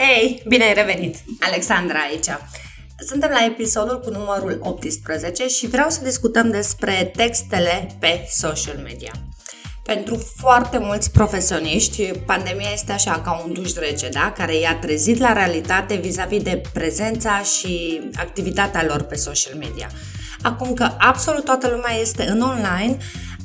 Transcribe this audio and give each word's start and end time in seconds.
Hei, 0.00 0.42
bine 0.48 0.64
ai 0.64 0.74
revenit! 0.74 1.16
Alexandra 1.40 1.98
aici. 1.98 2.26
Suntem 2.98 3.30
la 3.30 3.44
episodul 3.44 4.00
cu 4.00 4.10
numărul 4.10 4.58
18 4.62 5.48
și 5.48 5.66
vreau 5.66 5.88
să 5.88 6.04
discutăm 6.04 6.50
despre 6.50 7.12
textele 7.16 7.96
pe 7.98 8.26
social 8.30 8.76
media. 8.82 9.12
Pentru 9.84 10.32
foarte 10.36 10.78
mulți 10.78 11.10
profesioniști, 11.10 12.12
pandemia 12.12 12.70
este 12.72 12.92
așa 12.92 13.20
ca 13.20 13.42
un 13.44 13.52
duș 13.52 13.74
rece, 13.74 14.08
da? 14.08 14.32
care 14.36 14.56
i-a 14.58 14.76
trezit 14.76 15.18
la 15.18 15.32
realitate 15.32 15.94
vis-a-vis 15.94 16.42
de 16.42 16.62
prezența 16.72 17.42
și 17.42 18.00
activitatea 18.16 18.84
lor 18.84 19.02
pe 19.02 19.14
social 19.14 19.54
media. 19.54 19.90
Acum 20.42 20.74
că 20.74 20.90
absolut 20.98 21.44
toată 21.44 21.68
lumea 21.68 21.94
este 22.00 22.28
în 22.28 22.40
online, 22.40 22.96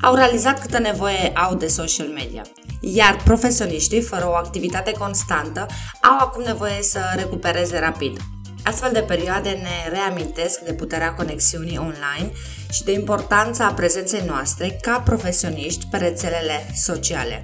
au 0.03 0.15
realizat 0.15 0.61
câtă 0.61 0.79
nevoie 0.79 1.31
au 1.33 1.55
de 1.55 1.67
social 1.67 2.07
media. 2.07 2.41
Iar 2.79 3.17
profesioniștii, 3.23 4.01
fără 4.01 4.27
o 4.27 4.35
activitate 4.35 4.91
constantă, 4.91 5.65
au 6.01 6.17
acum 6.19 6.43
nevoie 6.43 6.81
să 6.81 6.99
recupereze 7.15 7.79
rapid. 7.79 8.17
Astfel 8.63 8.91
de 8.91 9.01
perioade 9.01 9.49
ne 9.49 9.89
reamintesc 9.91 10.59
de 10.59 10.73
puterea 10.73 11.13
conexiunii 11.13 11.77
online 11.77 12.31
și 12.71 12.83
de 12.83 12.91
importanța 12.91 13.73
prezenței 13.73 14.23
noastre 14.27 14.77
ca 14.81 15.01
profesioniști 15.05 15.85
pe 15.91 15.97
rețelele 15.97 16.71
sociale. 16.75 17.41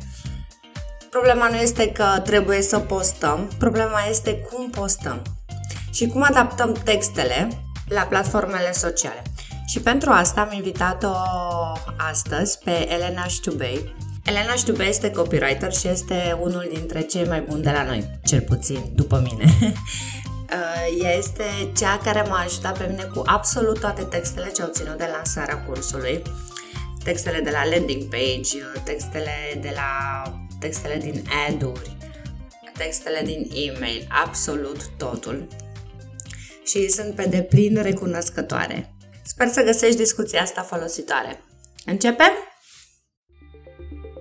Problema 1.09 1.47
nu 1.47 1.55
este 1.55 1.91
că 1.91 2.21
trebuie 2.23 2.61
să 2.61 2.79
postăm, 2.79 3.51
problema 3.57 4.05
este 4.09 4.35
cum 4.35 4.69
postăm 4.69 5.21
și 5.91 6.07
cum 6.07 6.23
adaptăm 6.23 6.73
textele 6.83 7.47
la 7.87 8.01
platformele 8.01 8.71
sociale. 8.71 9.21
Și 9.69 9.79
pentru 9.79 10.09
asta 10.09 10.41
am 10.41 10.51
invitat-o 10.55 11.13
astăzi 11.97 12.59
pe 12.63 12.91
Elena 12.91 13.23
Ștubei. 13.23 13.95
Elena 14.25 14.53
Ștubei 14.53 14.89
este 14.89 15.11
copywriter 15.11 15.73
și 15.73 15.87
este 15.87 16.37
unul 16.39 16.69
dintre 16.73 17.01
cei 17.01 17.27
mai 17.27 17.41
buni 17.41 17.61
de 17.61 17.71
la 17.71 17.83
noi, 17.83 18.19
cel 18.23 18.41
puțin 18.41 18.79
după 18.93 19.21
mine. 19.29 19.53
Uh, 20.51 21.03
ea 21.03 21.13
este 21.13 21.43
cea 21.77 21.97
care 21.97 22.21
m-a 22.21 22.43
ajutat 22.43 22.77
pe 22.77 22.87
mine 22.89 23.03
cu 23.03 23.21
absolut 23.25 23.79
toate 23.79 24.01
textele 24.01 24.51
ce 24.51 24.61
au 24.61 24.69
ținut 24.71 24.97
de 24.97 25.09
lansarea 25.15 25.63
cursului. 25.63 26.21
Textele 27.03 27.39
de 27.39 27.49
la 27.49 27.69
landing 27.69 28.03
page, 28.03 28.57
textele 28.83 29.59
de 29.61 29.71
la 29.75 30.23
textele 30.59 30.97
din 30.97 31.23
ad-uri, 31.47 31.97
textele 32.77 33.21
din 33.23 33.49
e-mail, 33.53 34.07
absolut 34.23 34.87
totul. 34.97 35.47
Și 36.65 36.89
sunt 36.89 37.15
pe 37.15 37.25
deplin 37.29 37.81
recunoscătoare. 37.81 38.93
Sper 39.31 39.47
să 39.47 39.63
găsești 39.63 39.97
discuția 39.97 40.41
asta 40.41 40.61
folositoare. 40.61 41.43
Începem? 41.85 42.31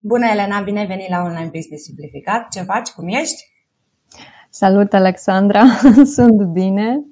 Bună, 0.00 0.26
Elena, 0.26 0.60
bine 0.60 0.78
ai 0.78 0.86
venit 0.86 1.08
la 1.08 1.22
Online 1.22 1.50
Business 1.52 1.84
Simplificat. 1.84 2.48
Ce 2.50 2.62
faci? 2.62 2.88
Cum 2.88 3.08
ești? 3.08 3.42
Salut, 4.50 4.92
Alexandra! 4.92 5.62
Sunt 6.16 6.42
bine. 6.42 7.04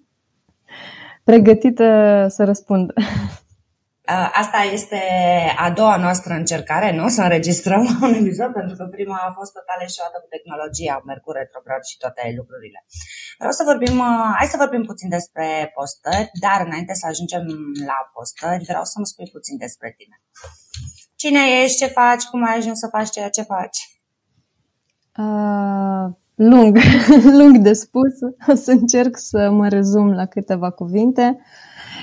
Pregătită 1.25 1.87
să 2.29 2.45
răspund. 2.45 2.93
Asta 4.43 4.59
este 4.73 5.01
a 5.57 5.71
doua 5.71 5.97
noastră 5.97 6.33
încercare, 6.35 6.97
nu? 6.97 7.09
Să 7.09 7.23
înregistrăm 7.23 7.83
un 8.07 8.15
episod, 8.15 8.53
pentru 8.53 8.77
că 8.77 8.85
prima 8.85 9.19
a 9.29 9.33
fost 9.39 9.53
total 9.53 9.79
eșuată 9.87 10.17
cu 10.23 10.29
tehnologia, 10.35 11.03
Mercur 11.11 11.35
retrograd 11.37 11.83
și 11.91 11.97
toate 12.03 12.23
lucrurile. 12.39 12.81
Vreau 13.39 13.55
să 13.59 13.63
vorbim, 13.71 13.97
hai 14.39 14.53
să 14.53 14.63
vorbim 14.65 14.85
puțin 14.91 15.09
despre 15.17 15.47
postări, 15.77 16.31
dar 16.45 16.59
înainte 16.67 16.95
să 17.01 17.07
ajungem 17.07 17.45
la 17.91 17.99
postări, 18.15 18.69
vreau 18.71 18.85
să-mi 18.93 19.11
spui 19.13 19.29
puțin 19.37 19.57
despre 19.65 19.89
tine. 19.99 20.17
Cine 21.17 21.41
ești, 21.63 21.77
ce 21.77 21.87
faci, 21.87 22.25
cum 22.25 22.45
ai 22.45 22.57
ajuns 22.57 22.79
să 22.79 22.89
faci 22.91 23.11
ceea 23.11 23.29
ce 23.29 23.43
faci? 23.43 24.01
Uh, 25.19 26.15
lung, 26.35 26.79
lung 27.39 27.57
de 27.57 27.73
spus. 27.73 28.13
O 28.49 28.55
să 28.55 28.71
încerc 28.71 29.17
să 29.19 29.51
mă 29.51 29.69
rezum 29.69 30.13
la 30.13 30.25
câteva 30.25 30.71
cuvinte. 30.71 31.39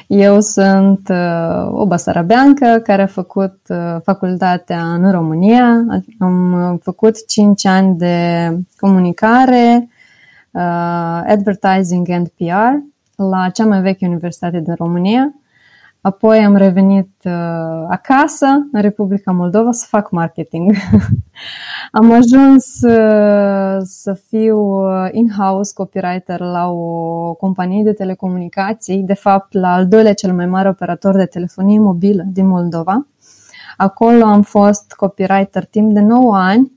Eu 0.07 0.41
sunt 0.41 1.09
uh, 1.09 1.68
o 1.72 1.85
basarabeancă 1.85 2.81
care 2.84 3.01
a 3.01 3.07
făcut 3.07 3.59
uh, 3.68 3.96
facultatea 4.03 4.94
în 4.94 5.12
România. 5.12 5.85
Am 6.19 6.78
făcut 6.84 7.28
5 7.28 7.66
ani 7.66 7.97
de 7.97 8.47
comunicare, 8.80 9.88
uh, 10.51 11.22
advertising 11.28 12.09
and 12.09 12.28
PR 12.28 12.91
la 13.16 13.50
cea 13.50 13.66
mai 13.66 13.81
veche 13.81 14.06
universitate 14.06 14.59
din 14.59 14.74
România 14.78 15.34
Apoi 16.06 16.38
am 16.38 16.56
revenit 16.56 17.12
uh, 17.24 17.31
acasă, 17.90 18.46
în 18.72 18.81
Republica 18.81 19.31
Moldova, 19.31 19.72
să 19.72 19.86
fac 19.90 20.12
marketing. 20.12 20.75
am 22.00 22.12
ajuns 22.12 22.81
uh, 22.81 23.81
să 23.84 24.13
fiu 24.28 24.58
uh, 24.59 25.08
in-house 25.12 25.74
copywriter 25.74 26.40
la 26.40 26.69
o 26.69 27.34
companie 27.34 27.84
de 27.84 27.94
telecomunicații, 27.94 29.03
de 29.03 29.13
fapt 29.13 29.53
la 29.53 29.74
al 29.74 29.88
doilea 29.88 30.13
cel 30.13 30.34
mai 30.34 30.46
mare 30.46 30.69
operator 30.69 31.16
de 31.16 31.25
telefonie 31.25 31.80
mobilă 31.80 32.24
din 32.28 32.47
Moldova. 32.47 33.08
Acolo 33.78 34.25
am 34.25 34.42
fost 34.42 34.94
copywriter 34.94 35.66
timp 35.66 35.94
de 35.94 36.00
9 36.00 36.38
ani, 36.38 36.72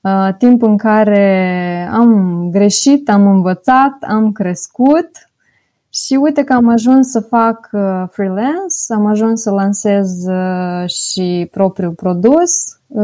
uh, 0.00 0.28
timp 0.38 0.62
în 0.62 0.76
care 0.76 1.88
am 1.92 2.48
greșit, 2.50 3.08
am 3.08 3.26
învățat, 3.26 3.96
am 4.08 4.32
crescut 4.32 5.10
și 5.94 6.14
uite 6.14 6.44
că 6.44 6.52
am 6.52 6.68
ajuns 6.68 7.10
să 7.10 7.20
fac 7.20 7.68
uh, 7.72 8.04
freelance, 8.10 8.74
am 8.88 9.06
ajuns 9.06 9.40
să 9.40 9.50
lansez 9.50 10.26
uh, 10.26 10.88
și 10.88 11.48
propriul 11.50 11.92
produs, 11.92 12.78
uh, 12.86 13.02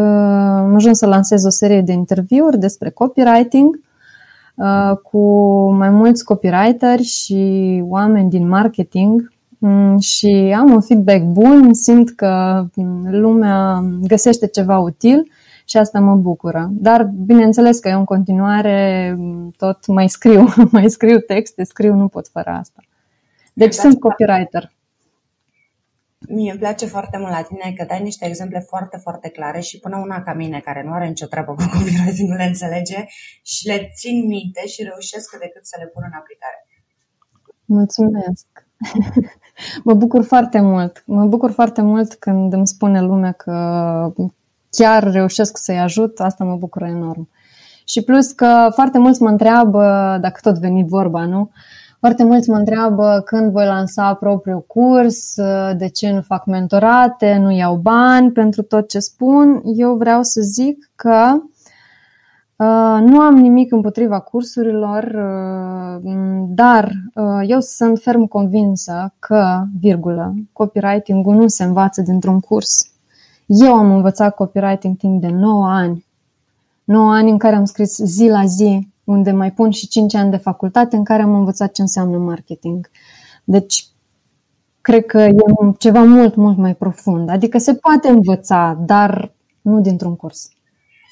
am 0.58 0.74
ajuns 0.74 0.98
să 0.98 1.06
lansez 1.06 1.44
o 1.44 1.50
serie 1.50 1.80
de 1.80 1.92
interviuri 1.92 2.58
despre 2.58 2.90
copywriting 2.90 3.80
cu 5.02 5.20
mai 5.72 5.90
mulți 5.90 6.24
copywriteri 6.24 7.02
și 7.02 7.82
oameni 7.88 8.30
din 8.30 8.48
marketing 8.48 9.32
mm, 9.58 9.98
și 9.98 10.54
am 10.58 10.72
un 10.72 10.80
feedback 10.80 11.22
bun, 11.22 11.74
simt 11.74 12.10
că 12.10 12.64
mm, 12.74 13.08
lumea 13.10 13.84
găsește 14.02 14.46
ceva 14.46 14.78
util 14.78 15.30
și 15.70 15.76
asta 15.76 16.00
mă 16.00 16.14
bucură. 16.14 16.68
Dar 16.70 17.04
bineînțeles 17.04 17.78
că 17.78 17.88
eu 17.88 17.98
în 17.98 18.04
continuare 18.04 19.16
tot 19.56 19.86
mai 19.86 20.08
scriu, 20.08 20.46
mai 20.76 20.90
scriu 20.90 21.18
texte, 21.18 21.64
scriu, 21.64 21.94
nu 21.94 22.08
pot 22.08 22.28
fără 22.28 22.50
asta. 22.50 22.82
Deci 23.52 23.72
sunt 23.72 24.00
copywriter. 24.00 24.72
Mie 26.28 26.50
îmi 26.50 26.60
place 26.60 26.86
foarte 26.86 27.18
mult 27.18 27.30
la 27.30 27.42
tine 27.42 27.72
că 27.76 27.84
dai 27.88 28.02
niște 28.02 28.26
exemple 28.26 28.58
foarte, 28.58 28.96
foarte 28.96 29.28
clare 29.28 29.60
și 29.60 29.78
până 29.78 29.96
una 29.96 30.22
ca 30.22 30.32
mine, 30.32 30.60
care 30.60 30.82
nu 30.82 30.92
are 30.92 31.08
nicio 31.08 31.26
treabă 31.26 31.54
cu 31.54 31.62
copywriting, 31.72 32.28
nu 32.30 32.36
le 32.36 32.44
înțelege 32.44 33.04
și 33.42 33.66
le 33.66 33.90
țin 33.94 34.26
minte 34.26 34.66
și 34.66 34.82
reușesc 34.82 35.38
de 35.38 35.50
cât 35.54 35.66
să 35.66 35.76
le 35.78 35.86
pun 35.86 36.02
în 36.06 36.18
aplicare. 36.18 36.66
Mulțumesc! 37.64 38.46
mă 39.88 39.94
bucur 39.94 40.24
foarte 40.24 40.60
mult. 40.60 41.02
Mă 41.06 41.24
bucur 41.24 41.50
foarte 41.50 41.82
mult 41.82 42.14
când 42.14 42.52
îmi 42.52 42.66
spune 42.66 43.00
lumea 43.00 43.32
că 43.32 43.52
chiar 44.70 45.10
reușesc 45.10 45.56
să-i 45.56 45.78
ajut, 45.78 46.20
asta 46.20 46.44
mă 46.44 46.56
bucură 46.56 46.86
enorm. 46.86 47.28
Și 47.84 48.02
plus 48.02 48.32
că 48.32 48.68
foarte 48.74 48.98
mulți 48.98 49.22
mă 49.22 49.28
întreabă, 49.28 50.18
dacă 50.20 50.38
tot 50.42 50.58
venit 50.58 50.86
vorba, 50.86 51.24
nu? 51.24 51.50
Foarte 52.00 52.24
mulți 52.24 52.50
mă 52.50 52.56
întreabă 52.56 53.22
când 53.24 53.52
voi 53.52 53.64
lansa 53.64 54.14
propriul 54.14 54.64
curs, 54.66 55.34
de 55.76 55.88
ce 55.88 56.10
nu 56.10 56.20
fac 56.20 56.46
mentorate, 56.46 57.36
nu 57.36 57.50
iau 57.50 57.76
bani 57.76 58.32
pentru 58.32 58.62
tot 58.62 58.88
ce 58.88 58.98
spun. 58.98 59.62
Eu 59.64 59.94
vreau 59.94 60.22
să 60.22 60.40
zic 60.40 60.90
că 60.96 61.32
uh, 62.56 63.08
nu 63.08 63.20
am 63.20 63.34
nimic 63.34 63.72
împotriva 63.72 64.20
cursurilor, 64.20 65.02
uh, 65.02 66.10
dar 66.48 66.92
uh, 67.14 67.40
eu 67.46 67.60
sunt 67.60 67.98
ferm 67.98 68.26
convinsă 68.26 69.14
că, 69.18 69.62
virgulă, 69.80 70.34
copywriting-ul 70.52 71.34
nu 71.34 71.48
se 71.48 71.64
învață 71.64 72.02
dintr-un 72.02 72.40
curs. 72.40 72.89
Eu 73.52 73.74
am 73.74 73.90
învățat 73.90 74.34
copywriting 74.34 74.96
timp 74.96 75.20
de 75.20 75.28
9 75.28 75.68
ani. 75.68 76.06
9 76.84 77.12
ani 77.12 77.30
în 77.30 77.38
care 77.38 77.56
am 77.56 77.64
scris 77.64 77.96
zi 77.96 78.28
la 78.28 78.44
zi, 78.44 78.88
unde 79.04 79.30
mai 79.30 79.52
pun 79.52 79.70
și 79.70 79.88
5 79.88 80.14
ani 80.14 80.30
de 80.30 80.36
facultate 80.36 80.96
în 80.96 81.04
care 81.04 81.22
am 81.22 81.34
învățat 81.34 81.72
ce 81.72 81.82
înseamnă 81.82 82.18
marketing. 82.18 82.90
Deci, 83.44 83.86
cred 84.80 85.06
că 85.06 85.18
e 85.18 85.34
ceva 85.78 86.02
mult, 86.02 86.34
mult 86.34 86.56
mai 86.56 86.74
profund. 86.74 87.28
Adică 87.28 87.58
se 87.58 87.74
poate 87.74 88.08
învăța, 88.08 88.78
dar 88.86 89.32
nu 89.60 89.80
dintr-un 89.80 90.16
curs. 90.16 90.50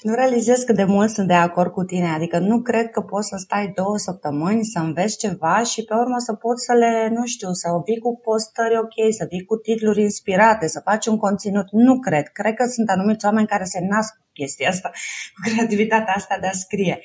Nu 0.02 0.14
realizez 0.14 0.62
cât 0.62 0.76
de 0.76 0.84
mult 0.84 1.10
sunt 1.10 1.26
de 1.26 1.34
acord 1.34 1.72
cu 1.72 1.84
tine, 1.84 2.08
adică 2.08 2.38
nu 2.38 2.62
cred 2.62 2.90
că 2.90 3.00
poți 3.00 3.28
să 3.28 3.36
stai 3.36 3.72
două 3.74 3.96
săptămâni 3.96 4.64
să 4.64 4.78
înveți 4.78 5.18
ceva 5.18 5.62
și 5.62 5.84
pe 5.84 5.94
urmă 5.94 6.18
să 6.18 6.32
poți 6.34 6.64
să 6.64 6.72
le, 6.72 7.08
nu 7.08 7.26
știu, 7.26 7.52
să 7.52 7.68
vii 7.84 7.98
cu 7.98 8.20
postări 8.24 8.78
ok, 8.78 8.96
să 9.18 9.26
vii 9.28 9.44
cu 9.44 9.56
titluri 9.56 10.02
inspirate, 10.02 10.66
să 10.66 10.80
faci 10.84 11.06
un 11.06 11.16
conținut. 11.16 11.66
Nu 11.70 11.98
cred. 11.98 12.26
Cred 12.28 12.54
că 12.54 12.66
sunt 12.66 12.88
anumiți 12.88 13.24
oameni 13.24 13.46
care 13.46 13.64
se 13.64 13.80
nasc 13.80 14.14
cu 14.14 14.26
chestia 14.32 14.68
asta, 14.68 14.90
cu 15.34 15.50
creativitatea 15.50 16.14
asta 16.14 16.38
de 16.40 16.46
a 16.46 16.52
scrie. 16.52 17.00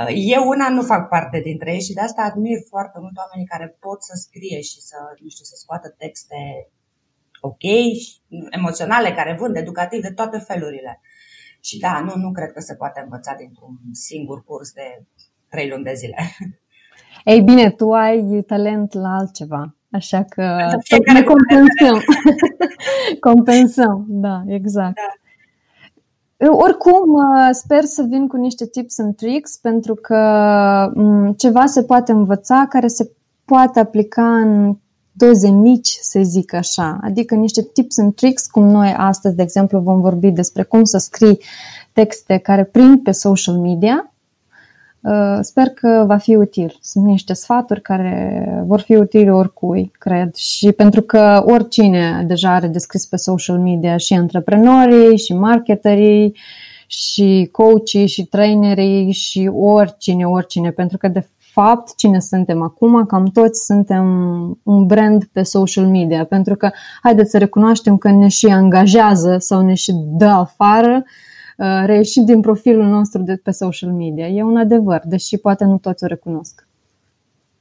Uh, 0.00 0.12
eu 0.14 0.48
una 0.48 0.68
nu 0.68 0.82
fac 0.82 1.08
parte 1.08 1.40
dintre 1.40 1.72
ei 1.72 1.80
și 1.80 1.92
de 1.92 2.00
asta 2.00 2.22
admir 2.22 2.58
foarte 2.68 2.98
mult 3.00 3.16
oamenii 3.16 3.46
care 3.46 3.76
pot 3.80 4.02
să 4.02 4.12
scrie 4.14 4.60
și 4.60 4.80
să, 4.80 4.96
nu 5.22 5.28
știu, 5.28 5.44
să 5.44 5.54
scoată 5.56 5.88
texte 5.98 6.36
ok, 7.40 7.64
emoționale, 8.50 9.12
care 9.12 9.36
vând, 9.40 9.56
educativ, 9.56 10.00
de 10.02 10.10
toate 10.10 10.38
felurile. 10.38 11.00
Și 11.68 11.78
da, 11.78 12.00
nu, 12.04 12.12
nu 12.22 12.30
cred 12.32 12.52
că 12.52 12.60
se 12.60 12.74
poate 12.74 13.00
învăța 13.02 13.34
dintr-un 13.38 13.74
singur 13.92 14.44
curs 14.44 14.72
de 14.72 15.06
trei 15.48 15.68
luni 15.68 15.84
de 15.84 15.92
zile. 15.94 16.16
Ei 17.32 17.40
bine, 17.40 17.70
tu 17.70 17.92
ai 17.92 18.42
talent 18.46 18.92
la 18.92 19.08
altceva, 19.08 19.74
așa 19.90 20.22
că 20.22 20.42
ne 21.12 21.22
compensăm. 21.22 22.02
compensăm, 23.28 24.04
da, 24.08 24.42
exact. 24.46 24.94
Da. 24.94 26.50
Oricum, 26.50 27.12
uh, 27.12 27.48
sper 27.50 27.84
să 27.84 28.02
vin 28.02 28.28
cu 28.28 28.36
niște 28.36 28.66
tips 28.66 28.98
and 28.98 29.16
tricks 29.16 29.56
pentru 29.56 29.94
că 29.94 30.20
mm, 30.94 31.32
ceva 31.32 31.66
se 31.66 31.84
poate 31.84 32.12
învăța 32.12 32.66
care 32.68 32.86
se 32.86 33.10
poate 33.44 33.80
aplica 33.80 34.36
în 34.36 34.78
doze 35.18 35.50
mici, 35.50 35.98
să 36.00 36.20
zic 36.22 36.52
așa, 36.52 36.98
adică 37.02 37.34
niște 37.34 37.62
tips 37.62 37.98
and 37.98 38.14
tricks, 38.14 38.46
cum 38.46 38.68
noi 38.68 38.94
astăzi, 38.96 39.36
de 39.36 39.42
exemplu, 39.42 39.78
vom 39.78 40.00
vorbi 40.00 40.30
despre 40.30 40.62
cum 40.62 40.84
să 40.84 40.98
scrii 40.98 41.38
texte 41.92 42.36
care 42.36 42.64
prind 42.64 43.02
pe 43.02 43.10
social 43.10 43.54
media. 43.54 44.12
Uh, 45.00 45.38
sper 45.40 45.68
că 45.68 46.04
va 46.06 46.16
fi 46.16 46.34
util. 46.34 46.78
Sunt 46.80 47.04
niște 47.04 47.32
sfaturi 47.32 47.80
care 47.80 48.62
vor 48.66 48.80
fi 48.80 48.96
utile 48.96 49.32
oricui, 49.32 49.90
cred. 49.98 50.34
Și 50.34 50.72
pentru 50.72 51.02
că 51.02 51.42
oricine 51.46 52.24
deja 52.26 52.54
are 52.54 52.66
descris 52.66 53.06
pe 53.06 53.16
social 53.16 53.58
media 53.58 53.96
și 53.96 54.14
antreprenorii, 54.14 55.18
și 55.18 55.34
marketerii, 55.34 56.36
și 56.86 57.48
coachii, 57.52 58.06
și 58.06 58.24
trainerii, 58.24 59.12
și 59.12 59.50
oricine, 59.54 60.24
oricine. 60.24 60.70
Pentru 60.70 60.98
că, 60.98 61.08
de 61.08 61.26
fapt, 61.60 61.94
cine 61.96 62.20
suntem 62.20 62.62
acum, 62.62 63.06
cam 63.06 63.26
toți 63.26 63.64
suntem 63.64 64.06
un 64.62 64.86
brand 64.86 65.24
pe 65.24 65.42
social 65.42 65.86
media, 65.86 66.24
pentru 66.24 66.54
că 66.54 66.70
haideți 67.02 67.30
să 67.30 67.38
recunoaștem 67.38 67.96
că 67.96 68.10
ne 68.10 68.28
și 68.28 68.46
angajează 68.46 69.36
sau 69.38 69.60
ne 69.60 69.74
și 69.74 69.92
dă 69.94 70.26
afară 70.26 71.02
uh, 71.56 71.82
reieșind 71.84 72.26
din 72.26 72.40
profilul 72.40 72.84
nostru 72.84 73.22
de 73.22 73.36
pe 73.36 73.50
social 73.50 73.90
media. 73.90 74.26
E 74.26 74.42
un 74.42 74.56
adevăr, 74.56 75.00
deși 75.04 75.36
poate 75.36 75.64
nu 75.64 75.78
toți 75.78 76.04
o 76.04 76.06
recunosc. 76.06 76.66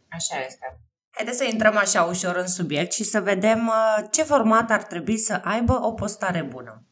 Așa 0.08 0.36
este. 0.48 0.80
Haideți 1.10 1.38
să 1.38 1.46
intrăm 1.52 1.78
așa 1.78 2.02
ușor 2.04 2.36
în 2.36 2.48
subiect 2.48 2.92
și 2.92 3.04
să 3.04 3.20
vedem 3.20 3.68
uh, 3.68 4.06
ce 4.12 4.24
format 4.24 4.72
ar 4.72 4.84
trebui 4.84 5.18
să 5.18 5.42
aibă 5.44 5.80
o 5.84 5.92
postare 5.92 6.48
bună. 6.52 6.84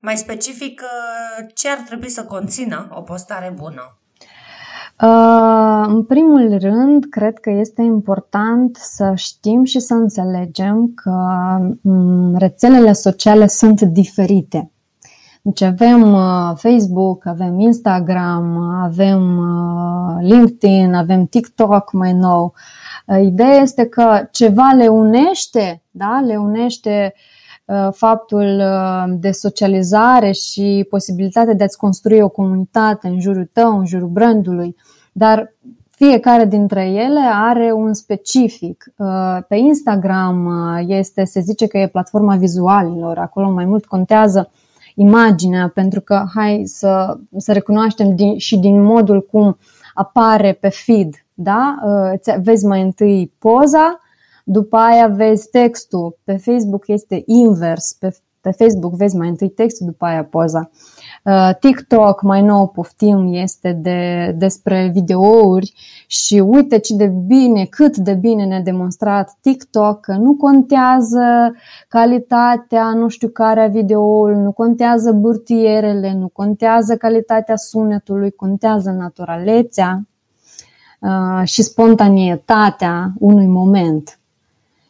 Mai 0.00 0.16
specific, 0.16 0.82
uh, 0.82 1.46
ce 1.54 1.68
ar 1.68 1.78
trebui 1.78 2.08
să 2.08 2.24
conțină 2.24 2.88
o 2.94 3.00
postare 3.00 3.52
bună? 3.56 3.98
Uh, 5.02 5.84
în 5.86 6.04
primul 6.04 6.58
rând, 6.60 7.04
cred 7.10 7.38
că 7.38 7.50
este 7.50 7.82
important 7.82 8.76
să 8.76 9.12
știm 9.14 9.64
și 9.64 9.78
să 9.78 9.94
înțelegem 9.94 10.92
că 10.94 11.12
mm, 11.82 12.36
rețelele 12.36 12.92
sociale 12.92 13.46
sunt 13.46 13.80
diferite. 13.80 14.70
Deci 15.42 15.62
avem 15.62 16.12
uh, 16.12 16.52
Facebook, 16.54 17.26
avem 17.26 17.60
Instagram, 17.60 18.56
avem 18.82 19.38
uh, 19.38 20.16
LinkedIn, 20.20 20.94
avem 20.94 21.24
TikTok 21.24 21.92
mai 21.92 22.12
nou. 22.12 22.54
Ideea 23.22 23.56
este 23.56 23.84
că 23.86 24.28
ceva 24.30 24.72
le 24.76 24.86
unește, 24.86 25.82
da? 25.90 26.22
le 26.26 26.36
unește 26.36 27.14
faptul 27.90 28.62
de 29.18 29.30
socializare 29.30 30.32
și 30.32 30.86
posibilitatea 30.90 31.54
de 31.54 31.64
a-ți 31.64 31.76
construi 31.76 32.20
o 32.20 32.28
comunitate 32.28 33.08
în 33.08 33.20
jurul 33.20 33.50
tău, 33.52 33.78
în 33.78 33.86
jurul 33.86 34.08
brandului 34.08 34.76
dar 35.16 35.54
fiecare 35.90 36.44
dintre 36.44 36.88
ele 36.88 37.20
are 37.32 37.72
un 37.72 37.94
specific. 37.94 38.84
Uh, 38.96 39.38
pe 39.48 39.56
Instagram 39.56 40.46
uh, 40.46 40.84
este, 40.86 41.24
se 41.24 41.40
zice 41.40 41.66
că 41.66 41.78
e 41.78 41.86
platforma 41.86 42.36
vizualilor, 42.36 43.18
acolo 43.18 43.50
mai 43.50 43.64
mult 43.64 43.84
contează 43.84 44.50
imaginea, 44.94 45.70
pentru 45.74 46.00
că 46.00 46.24
hai 46.34 46.62
să, 46.66 47.18
să 47.36 47.52
recunoaștem 47.52 48.14
din, 48.14 48.38
și 48.38 48.58
din 48.58 48.82
modul 48.82 49.22
cum 49.22 49.58
apare 49.94 50.52
pe 50.52 50.68
feed, 50.68 51.14
da? 51.34 51.76
Uh, 51.84 52.34
vezi 52.42 52.66
mai 52.66 52.82
întâi 52.82 53.32
poza, 53.38 53.98
după 54.44 54.76
aia 54.76 55.06
vezi 55.06 55.48
textul. 55.50 56.18
Pe 56.24 56.36
Facebook 56.36 56.88
este 56.88 57.22
invers, 57.26 57.92
pe, 57.98 58.16
pe 58.40 58.50
Facebook 58.50 58.94
vezi 58.94 59.16
mai 59.16 59.28
întâi 59.28 59.48
textul, 59.48 59.86
după 59.86 60.04
aia 60.04 60.24
poza. 60.24 60.70
Uh, 61.24 61.50
TikTok, 61.60 62.22
mai 62.22 62.42
nou 62.42 62.66
poftim, 62.68 63.32
este 63.32 63.72
de, 63.72 64.34
despre 64.38 64.90
videouri 64.92 65.72
și 66.06 66.34
uite 66.34 66.78
ce 66.78 66.94
de 66.94 67.06
bine, 67.06 67.64
cât 67.64 67.96
de 67.96 68.14
bine 68.14 68.44
ne-a 68.44 68.60
demonstrat 68.60 69.38
TikTok 69.40 70.00
că 70.00 70.12
nu 70.12 70.34
contează 70.34 71.54
calitatea, 71.88 72.92
nu 72.92 73.08
știu 73.08 73.28
care 73.28 73.60
a 73.60 73.68
videoului, 73.68 74.42
nu 74.42 74.52
contează 74.52 75.12
burtierele, 75.12 76.14
nu 76.14 76.28
contează 76.28 76.96
calitatea 76.96 77.56
sunetului, 77.56 78.30
contează 78.30 78.90
naturalețea 78.90 80.06
uh, 81.00 81.46
și 81.46 81.62
spontaneitatea 81.62 83.12
unui 83.18 83.46
moment. 83.46 84.18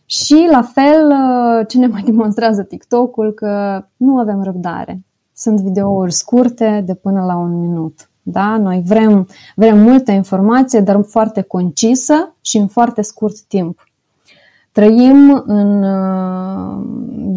Și 0.04 0.48
la 0.50 0.62
fel, 0.62 1.10
uh, 1.10 1.66
ce 1.68 1.78
ne 1.78 1.86
mai 1.86 2.02
demonstrează 2.10 2.62
TikTok-ul, 2.62 3.32
că 3.32 3.84
nu 3.96 4.18
avem 4.18 4.42
răbdare 4.42 5.04
sunt 5.36 5.60
videouri 5.60 6.12
scurte 6.12 6.82
de 6.86 6.94
până 6.94 7.24
la 7.24 7.36
un 7.36 7.60
minut. 7.60 8.08
Da? 8.22 8.56
Noi 8.56 8.82
vrem, 8.86 9.28
vrem 9.54 9.78
multă 9.78 10.10
informație, 10.10 10.80
dar 10.80 11.02
foarte 11.02 11.42
concisă 11.42 12.34
și 12.40 12.56
în 12.56 12.66
foarte 12.66 13.02
scurt 13.02 13.40
timp. 13.40 13.88
Trăim 14.72 15.42
în 15.46 15.82
uh, 15.82 16.84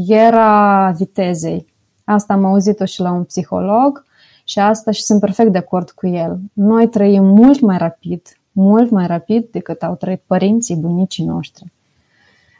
era 0.07 0.91
vitezei. 0.97 1.73
Asta 2.03 2.33
am 2.33 2.45
auzit-o 2.45 2.85
și 2.85 3.01
la 3.01 3.11
un 3.11 3.23
psiholog 3.23 4.05
și 4.43 4.59
asta 4.59 4.91
și 4.91 5.03
sunt 5.03 5.19
perfect 5.19 5.51
de 5.51 5.57
acord 5.57 5.89
cu 5.89 6.07
el. 6.07 6.39
Noi 6.53 6.87
trăim 6.87 7.23
mult 7.23 7.59
mai 7.59 7.77
rapid, 7.77 8.21
mult 8.51 8.89
mai 8.89 9.07
rapid 9.07 9.47
decât 9.51 9.83
au 9.83 9.95
trăit 9.95 10.21
părinții, 10.27 10.75
bunicii 10.75 11.25
noștri. 11.25 11.73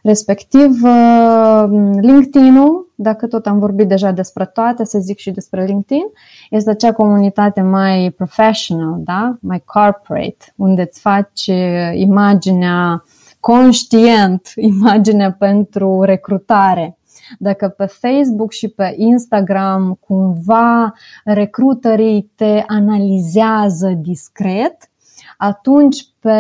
Respectiv, 0.08 0.84
uh, 0.84 1.64
LinkedIn-ul, 2.02 2.92
dacă 2.96 3.28
tot 3.28 3.46
am 3.46 3.60
vorbit 3.60 3.88
deja 3.88 4.12
despre 4.12 4.46
toate, 4.46 4.84
să 4.84 5.00
zic 5.00 5.18
și 5.18 5.32
despre 5.32 5.66
LinkedIn, 5.66 6.06
este 6.50 6.70
acea 6.70 6.92
comunitate 6.92 7.62
mai 7.62 8.14
professional, 8.18 9.02
da? 9.04 9.38
mai 9.42 9.62
corporate, 9.66 10.54
unde 10.56 10.82
îți 10.82 11.00
faci 11.00 11.48
uh, 11.48 11.92
imaginea 11.94 13.04
conștient, 13.40 14.52
imaginea 14.74 15.32
pentru 15.32 16.02
recrutare. 16.02 16.98
Dacă 17.40 17.68
pe 17.68 17.86
Facebook 17.86 18.52
și 18.52 18.68
pe 18.68 18.94
Instagram 18.98 19.98
cumva 20.00 20.94
recruterii 21.24 22.32
te 22.36 22.64
analizează 22.68 23.88
discret, 23.88 24.90
atunci 25.38 26.08
pe 26.20 26.40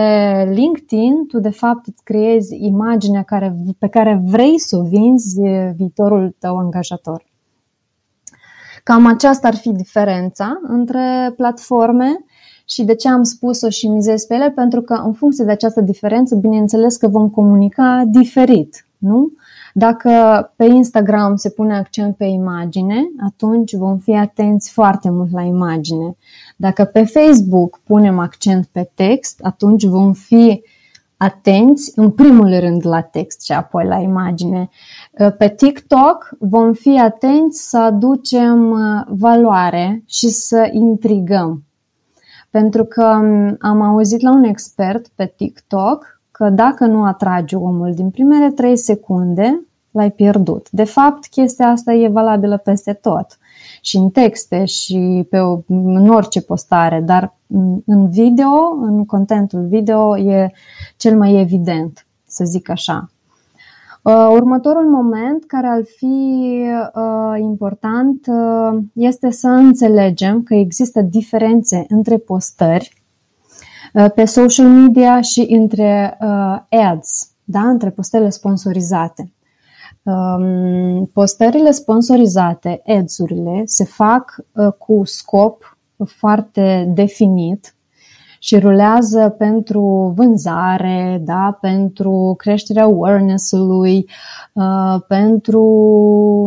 LinkedIn 0.54 1.28
tu 1.28 1.40
de 1.40 1.50
fapt 1.50 1.88
îți 1.88 2.04
creezi 2.04 2.56
imaginea 2.66 3.24
care, 3.24 3.56
pe 3.80 3.88
care 3.88 4.22
vrei 4.26 4.60
să 4.60 4.78
o 4.78 4.84
vinzi 4.84 5.42
viitorul 5.76 6.36
tău 6.40 6.58
angajator. 6.58 7.26
Cam 8.84 9.06
aceasta 9.06 9.48
ar 9.48 9.56
fi 9.56 9.72
diferența 9.72 10.60
între 10.68 11.34
platforme 11.36 12.26
și 12.66 12.84
de 12.84 12.96
ce 12.96 13.10
am 13.10 13.24
spus-o 13.24 13.70
și 13.70 13.88
mizez 13.88 14.26
pe 14.26 14.34
ele? 14.34 14.50
Pentru 14.50 14.82
că 14.82 14.94
în 14.94 15.14
funcție 15.14 15.46
de 15.46 15.52
această 15.52 15.82
diferență, 15.82 16.36
bineînțeles 16.36 16.98
că 16.98 17.08
vom 17.08 17.30
comunica 17.30 18.04
diferit, 18.06 18.87
nu? 18.98 19.32
Dacă 19.74 20.12
pe 20.56 20.66
Instagram 20.66 21.36
se 21.36 21.50
pune 21.50 21.78
accent 21.78 22.16
pe 22.16 22.26
imagine, 22.26 23.02
atunci 23.26 23.74
vom 23.74 23.98
fi 23.98 24.12
atenți 24.16 24.72
foarte 24.72 25.10
mult 25.10 25.32
la 25.32 25.42
imagine. 25.42 26.16
Dacă 26.56 26.84
pe 26.84 27.04
Facebook 27.04 27.80
punem 27.84 28.20
accent 28.20 28.66
pe 28.72 28.92
text, 28.96 29.40
atunci 29.42 29.84
vom 29.84 30.14
fi 30.14 30.62
atenți 31.18 31.92
în 31.96 32.12
primul 32.12 32.60
rând 32.60 32.86
la 32.86 33.02
text 33.02 33.44
și 33.44 33.52
apoi 33.52 33.86
la 33.86 33.98
imagine. 33.98 34.70
Pe 35.38 35.50
TikTok 35.50 36.30
vom 36.40 36.74
fi 36.74 37.00
atenți 37.00 37.70
să 37.70 37.78
aducem 37.78 38.72
uh, 38.72 39.06
valoare 39.08 40.04
și 40.06 40.30
să 40.30 40.70
intrigăm. 40.72 41.64
Pentru 42.50 42.84
că 42.84 43.20
um, 43.22 43.56
am 43.60 43.82
auzit 43.82 44.22
la 44.22 44.32
un 44.32 44.44
expert 44.44 45.08
pe 45.16 45.34
TikTok 45.36 46.17
că 46.38 46.50
dacă 46.50 46.86
nu 46.86 47.04
atragi 47.04 47.56
omul 47.56 47.94
din 47.94 48.10
primele 48.10 48.50
3 48.50 48.78
secunde, 48.78 49.62
l-ai 49.92 50.12
pierdut. 50.12 50.68
De 50.72 50.84
fapt, 50.84 51.26
chestia 51.26 51.68
asta 51.68 51.94
e 51.94 52.08
valabilă 52.08 52.58
peste 52.58 52.94
tot. 52.94 53.38
și 53.82 53.98
în 53.98 54.10
texte 54.10 54.66
și 54.66 55.28
pe, 55.30 55.38
în 55.68 56.10
orice 56.10 56.42
postare, 56.42 57.02
dar 57.06 57.34
în 57.86 58.10
video, 58.10 58.50
în 58.82 59.06
contentul 59.06 59.66
video, 59.68 60.18
e 60.18 60.52
cel 60.98 61.18
mai 61.18 61.40
evident, 61.40 62.06
să 62.28 62.44
zic 62.44 62.70
așa. 62.70 63.10
Uh, 64.02 64.28
următorul 64.32 64.90
moment 64.90 65.46
care 65.46 65.68
ar 65.68 65.82
fi 65.98 66.06
uh, 66.96 67.40
important 67.40 68.28
uh, 68.28 68.80
este 68.94 69.32
să 69.32 69.48
înțelegem 69.48 70.44
că 70.44 70.54
există 70.54 71.02
diferențe 71.02 71.86
între 71.90 72.18
postări 72.18 72.98
pe 74.16 74.26
social 74.26 74.66
media 74.66 75.22
și 75.22 75.46
între 75.50 76.18
ads, 76.70 77.30
da? 77.44 77.60
între 77.60 77.90
postările 77.90 78.30
sponsorizate. 78.30 79.32
Um, 80.04 81.06
postările 81.06 81.72
sponsorizate, 81.72 82.82
ads-urile, 82.86 83.62
se 83.66 83.84
fac 83.84 84.36
cu 84.78 85.02
scop 85.06 85.78
foarte 86.06 86.92
definit 86.94 87.76
și 88.40 88.60
rulează 88.60 89.36
pentru 89.38 90.14
vânzare, 90.16 91.22
da, 91.26 91.58
pentru 91.62 92.34
creșterea 92.38 92.84
awareness-ului, 92.84 94.10
uh, 94.54 94.96
pentru, 95.08 95.62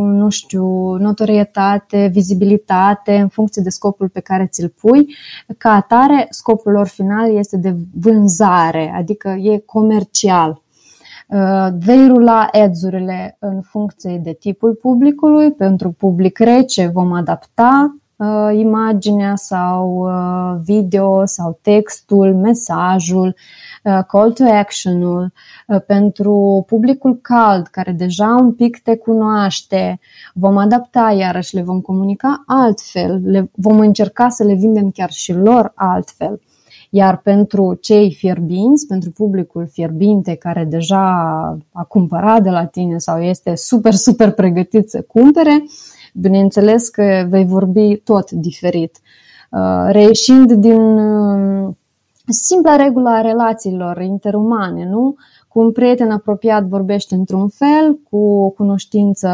nu 0.04 0.28
știu, 0.28 0.94
notorietate, 0.94 2.10
vizibilitate, 2.12 3.16
în 3.16 3.28
funcție 3.28 3.62
de 3.62 3.70
scopul 3.70 4.08
pe 4.08 4.20
care 4.20 4.46
ți-l 4.46 4.72
pui. 4.80 5.14
Ca 5.58 5.70
atare, 5.70 6.26
scopul 6.30 6.72
lor 6.72 6.86
final 6.86 7.36
este 7.36 7.56
de 7.56 7.74
vânzare, 8.00 8.92
adică 8.96 9.28
e 9.28 9.58
comercial. 9.58 10.62
Uh, 11.28 11.68
vei 11.78 12.06
rula 12.06 12.48
ads-urile 12.52 13.36
în 13.38 13.60
funcție 13.60 14.20
de 14.24 14.32
tipul 14.32 14.74
publicului. 14.74 15.52
Pentru 15.52 15.90
public 15.98 16.38
rece 16.38 16.86
vom 16.86 17.12
adapta 17.12 17.94
uh, 18.20 18.58
imaginea 18.58 19.36
sau 19.36 20.06
uh, 20.06 20.60
video 20.64 21.24
sau 21.24 21.58
textul, 21.62 22.34
mesajul, 22.34 23.34
uh, 23.84 23.98
call 24.06 24.32
to 24.32 24.44
action-ul. 24.44 25.32
Uh, 25.66 25.80
pentru 25.86 26.64
publicul 26.66 27.18
cald, 27.22 27.66
care 27.66 27.92
deja 27.92 28.36
un 28.40 28.52
pic 28.52 28.82
te 28.82 28.96
cunoaște, 28.96 30.00
vom 30.34 30.56
adapta 30.56 31.14
iarăși, 31.18 31.54
le 31.54 31.62
vom 31.62 31.80
comunica 31.80 32.42
altfel, 32.46 33.20
le 33.24 33.50
vom 33.54 33.78
încerca 33.78 34.28
să 34.28 34.44
le 34.44 34.54
vindem 34.54 34.90
chiar 34.90 35.10
și 35.10 35.32
lor 35.32 35.72
altfel. 35.74 36.40
Iar 36.92 37.16
pentru 37.16 37.78
cei 37.80 38.14
fierbinți, 38.14 38.86
pentru 38.86 39.10
publicul 39.10 39.68
fierbinte 39.72 40.34
care 40.34 40.64
deja 40.64 41.06
a 41.72 41.84
cumpărat 41.88 42.42
de 42.42 42.50
la 42.50 42.64
tine 42.64 42.98
sau 42.98 43.22
este 43.22 43.56
super, 43.56 43.92
super 43.92 44.30
pregătit 44.30 44.90
să 44.90 45.02
cumpere, 45.02 45.62
uh, 45.62 45.89
Bineînțeles 46.14 46.88
că 46.88 47.26
vei 47.28 47.44
vorbi 47.44 47.96
tot 47.96 48.30
diferit. 48.30 49.00
Uh, 49.50 49.88
reieșind 49.88 50.52
din 50.52 50.98
uh, 50.98 51.74
simpla 52.26 52.76
regulă 52.76 53.08
a 53.08 53.20
relațiilor 53.20 54.00
interumane, 54.00 54.84
nu? 54.84 55.16
Cu 55.48 55.60
un 55.60 55.72
prieten 55.72 56.10
apropiat 56.10 56.64
vorbești 56.64 57.12
într-un 57.12 57.48
fel, 57.48 57.98
cu 58.10 58.16
o 58.16 58.48
cunoștință, 58.48 59.28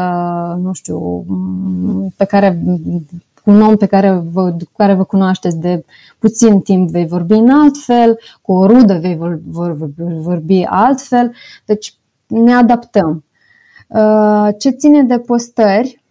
nu 0.61 0.73
știu, 0.73 1.25
pe 2.15 2.25
care 2.25 2.59
cu 3.43 3.49
un 3.49 3.61
om 3.61 3.75
pe 3.75 3.85
care 3.85 4.23
vă, 4.31 4.55
care 4.77 4.93
vă 4.93 5.03
cunoașteți 5.03 5.57
de 5.57 5.85
puțin 6.19 6.59
timp 6.59 6.89
vei 6.89 7.05
vorbi 7.05 7.33
în 7.33 7.49
alt 7.49 7.77
fel, 7.77 8.19
cu 8.41 8.53
o 8.53 8.65
rudă 8.65 8.97
vei 9.01 9.15
vor, 9.15 9.39
vor, 9.47 9.77
vorbi 10.21 10.63
altfel, 10.63 11.33
deci 11.65 11.93
ne 12.27 12.53
adaptăm. 12.53 13.23
Uh, 13.87 14.47
ce 14.57 14.69
ține 14.69 15.03
de 15.03 15.19
postări, 15.19 16.03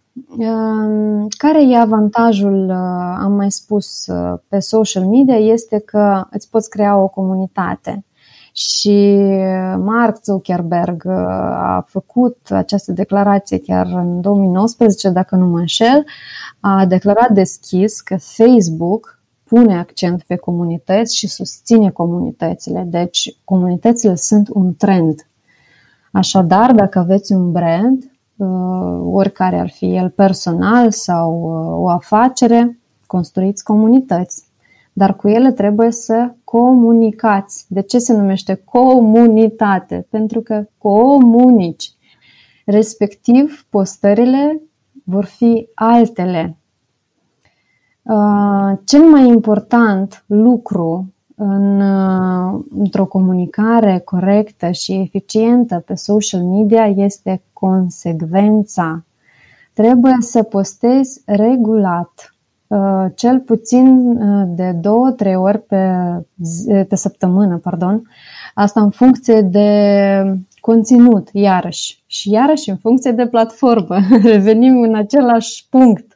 care 1.37 1.69
e 1.69 1.77
avantajul, 1.77 2.69
uh, 2.69 3.17
am 3.19 3.31
mai 3.31 3.51
spus, 3.51 4.07
uh, 4.07 4.39
pe 4.47 4.59
social 4.59 5.05
media, 5.05 5.37
este 5.37 5.79
că 5.79 6.23
îți 6.31 6.49
poți 6.49 6.69
crea 6.69 6.97
o 6.97 7.07
comunitate. 7.07 8.05
Și 8.51 9.17
Mark 9.77 10.23
Zuckerberg 10.23 11.03
uh, 11.05 11.13
a 11.13 11.85
făcut 11.87 12.37
această 12.49 12.91
declarație 12.91 13.59
chiar 13.59 13.85
în 13.85 14.21
2019, 14.21 15.09
dacă 15.09 15.35
nu 15.35 15.45
mă 15.45 15.59
înșel, 15.59 16.05
a 16.59 16.85
declarat 16.85 17.29
deschis 17.29 18.01
că 18.01 18.17
Facebook 18.19 19.19
pune 19.43 19.77
accent 19.77 20.23
pe 20.23 20.35
comunități 20.35 21.17
și 21.17 21.27
susține 21.27 21.89
comunitățile. 21.89 22.85
Deci 22.87 23.35
comunitățile 23.43 24.15
sunt 24.15 24.47
un 24.49 24.75
trend. 24.75 25.27
Așadar, 26.11 26.71
dacă 26.71 26.99
aveți 26.99 27.31
un 27.33 27.51
brand, 27.51 28.03
Uh, 28.03 28.16
oricare 29.11 29.59
ar 29.59 29.69
fi 29.69 29.95
el 29.95 30.09
personal 30.09 30.91
sau 30.91 31.41
uh, 31.41 31.83
o 31.83 31.89
afacere, 31.89 32.79
construiți 33.05 33.63
comunități. 33.63 34.45
Dar 34.93 35.15
cu 35.15 35.27
ele 35.27 35.51
trebuie 35.51 35.91
să 35.91 36.31
comunicați. 36.43 37.65
De 37.67 37.81
ce 37.81 37.97
se 37.97 38.13
numește 38.13 38.61
comunitate? 38.65 40.07
Pentru 40.09 40.41
că 40.41 40.65
comunici. 40.77 41.91
Respectiv, 42.65 43.65
postările 43.69 44.61
vor 45.03 45.25
fi 45.25 45.67
altele. 45.73 46.57
Uh, 48.01 48.77
cel 48.85 49.01
mai 49.01 49.27
important 49.27 50.23
lucru 50.25 51.13
în, 51.35 51.81
uh, 51.81 52.59
într-o 52.77 53.05
comunicare 53.05 54.01
corectă 54.05 54.71
și 54.71 54.93
eficientă 54.93 55.83
pe 55.85 55.95
social 55.95 56.41
media 56.41 56.87
este 56.87 57.41
consecvența. 57.59 59.03
Trebuie 59.73 60.15
să 60.19 60.43
postezi 60.43 61.21
regulat, 61.25 62.35
uh, 62.67 63.05
cel 63.15 63.39
puțin 63.39 64.07
uh, 64.07 64.47
de 64.55 64.71
două, 64.71 65.11
trei 65.11 65.35
ori 65.35 65.59
pe, 65.59 65.93
pe 66.89 66.95
săptămână, 66.95 67.57
pardon, 67.57 68.01
asta 68.53 68.81
în 68.81 68.89
funcție 68.89 69.41
de 69.41 69.69
conținut, 70.59 71.29
iarăși. 71.31 72.03
Și 72.05 72.29
iarăși 72.29 72.69
în 72.69 72.77
funcție 72.77 73.11
de 73.11 73.27
platformă. 73.27 73.97
Revenim 74.23 74.81
în 74.81 74.95
același 74.95 75.67
punct. 75.69 76.15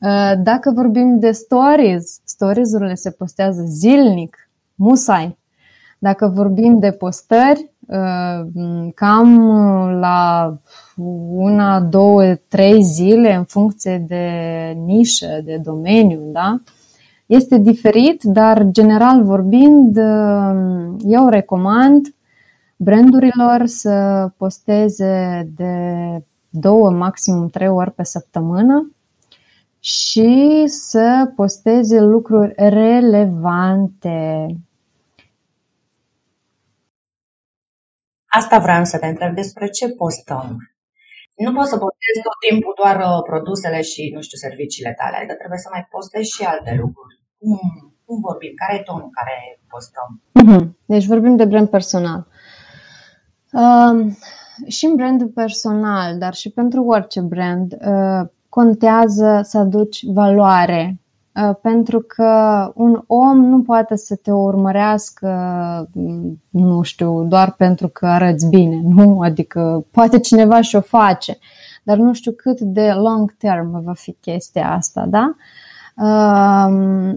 Uh, 0.00 0.32
dacă 0.42 0.72
vorbim 0.74 1.18
de 1.18 1.30
stories, 1.30 2.20
stories-urile 2.24 2.94
se 2.94 3.10
postează 3.10 3.62
zilnic, 3.66 4.50
musai. 4.74 5.38
Dacă 5.98 6.32
vorbim 6.34 6.78
de 6.78 6.90
postări, 6.90 7.60
uh, 7.60 7.69
cam 8.94 9.38
la 10.00 10.54
una, 11.30 11.80
două, 11.80 12.34
trei 12.48 12.82
zile 12.82 13.34
în 13.34 13.44
funcție 13.44 14.04
de 14.08 14.26
nișă, 14.84 15.40
de 15.44 15.60
domeniu, 15.64 16.20
da? 16.32 16.60
Este 17.26 17.58
diferit, 17.58 18.22
dar 18.22 18.66
general 18.70 19.22
vorbind, 19.22 19.96
uh, 19.96 20.94
eu 21.06 21.28
recomand 21.28 22.14
brandurilor 22.76 23.66
să 23.66 24.28
posteze 24.36 25.48
de 25.56 25.74
două, 26.48 26.90
maximum 26.90 27.48
trei 27.48 27.68
ori 27.68 27.90
pe 27.90 28.04
săptămână 28.04 28.90
și 29.80 30.64
să 30.66 31.30
posteze 31.36 32.00
lucruri 32.00 32.52
relevante. 32.56 34.46
Asta 38.38 38.58
vreau 38.58 38.84
să 38.84 38.98
te 38.98 39.06
întreb 39.06 39.34
despre 39.34 39.66
ce 39.68 39.88
postăm. 39.88 40.48
Nu 41.36 41.52
poți 41.52 41.70
să 41.70 41.78
postezi 41.84 42.20
tot 42.26 42.38
timpul 42.48 42.74
doar 42.82 42.96
uh, 42.96 43.22
produsele 43.30 43.80
și, 43.82 44.10
nu 44.14 44.20
știu, 44.20 44.38
serviciile 44.38 44.92
tale, 45.00 45.16
adică 45.16 45.34
trebuie 45.34 45.58
să 45.58 45.68
mai 45.72 45.86
postezi 45.90 46.30
și 46.34 46.42
alte 46.42 46.72
lucruri. 46.82 47.14
Cum, 47.38 47.58
cum 48.04 48.20
vorbim? 48.20 48.52
Care 48.54 48.78
e 48.78 48.82
tonul 48.82 49.10
care 49.18 49.36
postăm? 49.72 50.08
Mhm. 50.32 50.78
Deci 50.86 51.06
vorbim 51.06 51.36
de 51.36 51.44
brand 51.44 51.68
personal. 51.68 52.26
Uh, 53.52 54.12
și 54.66 54.84
în 54.84 54.94
brandul 54.94 55.28
personal, 55.28 56.18
dar 56.18 56.34
și 56.34 56.50
pentru 56.50 56.84
orice 56.84 57.20
brand, 57.20 57.72
uh, 57.72 58.28
contează 58.48 59.40
să 59.42 59.58
aduci 59.58 60.04
valoare. 60.04 61.00
Uh, 61.34 61.56
pentru 61.62 62.00
că 62.00 62.32
un 62.74 63.02
om 63.06 63.44
nu 63.44 63.62
poate 63.62 63.96
să 63.96 64.16
te 64.16 64.30
urmărească, 64.30 65.28
mm, 65.92 66.42
nu 66.48 66.82
știu, 66.82 67.24
doar 67.24 67.54
pentru 67.56 67.88
că 67.88 68.06
arăți 68.06 68.48
bine, 68.48 68.80
nu? 68.96 69.20
Adică 69.20 69.86
poate 69.90 70.18
cineva 70.18 70.60
și 70.60 70.76
o 70.76 70.80
face, 70.80 71.38
dar 71.82 71.96
nu 71.96 72.12
știu 72.12 72.32
cât 72.32 72.60
de 72.60 72.92
long 72.94 73.34
term 73.38 73.82
va 73.84 73.92
fi 73.92 74.16
chestia 74.20 74.72
asta, 74.72 75.06
da? 75.08 75.34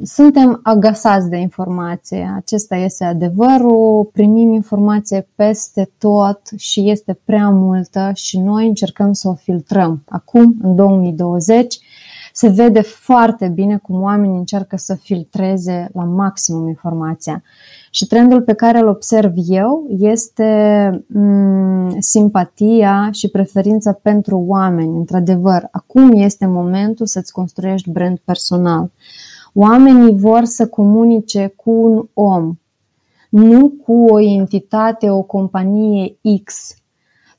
Suntem 0.04 0.60
agasați 0.64 1.30
de 1.30 1.38
informație, 1.38 2.34
acesta 2.36 2.76
este 2.76 3.04
adevărul, 3.04 4.10
primim 4.14 4.52
informație 4.52 5.28
peste 5.36 5.90
tot 5.98 6.42
și 6.58 6.90
este 6.90 7.20
prea 7.26 7.50
multă 7.50 8.12
și 8.14 8.40
noi 8.40 8.68
încercăm 8.68 9.14
să 9.14 9.28
o 9.28 9.34
filtrăm. 9.34 10.04
Acum, 10.10 10.56
în 10.62 10.76
2020, 10.76 11.80
Se 12.36 12.48
vede 12.48 12.82
foarte 12.82 13.48
bine 13.48 13.78
cum 13.78 14.02
oamenii 14.02 14.38
încearcă 14.38 14.78
să 14.78 14.96
filtreze 14.96 15.90
la 15.94 16.04
maximum 16.04 16.68
informația. 16.68 17.44
Și 17.92 18.08
trendul 18.08 18.42
pe 18.42 18.54
care 18.54 18.80
îl 18.80 18.88
observ 18.88 19.34
eu 19.48 19.88
este 20.00 20.90
m- 20.92 21.08
mm, 21.08 22.00
simpatia 22.00 23.10
și 23.12 23.30
preferința 23.30 23.92
pentru 24.02 24.44
oameni. 24.48 24.98
Într-adevăr, 24.98 25.68
acum 25.72 26.12
este 26.14 26.46
momentul 26.46 27.06
să-ți 27.06 27.32
construiești 27.32 27.90
brand 27.90 28.18
personal. 28.26 28.92
Oamenii 29.54 30.16
vor 30.16 30.44
să 30.44 30.68
comunice 30.68 31.54
cu 31.56 31.72
un 31.72 32.06
om, 32.14 32.54
nu 33.30 33.74
cu 33.86 34.06
o 34.06 34.20
entitate, 34.20 35.10
o 35.10 35.22
companie 35.22 36.16
X. 36.44 36.76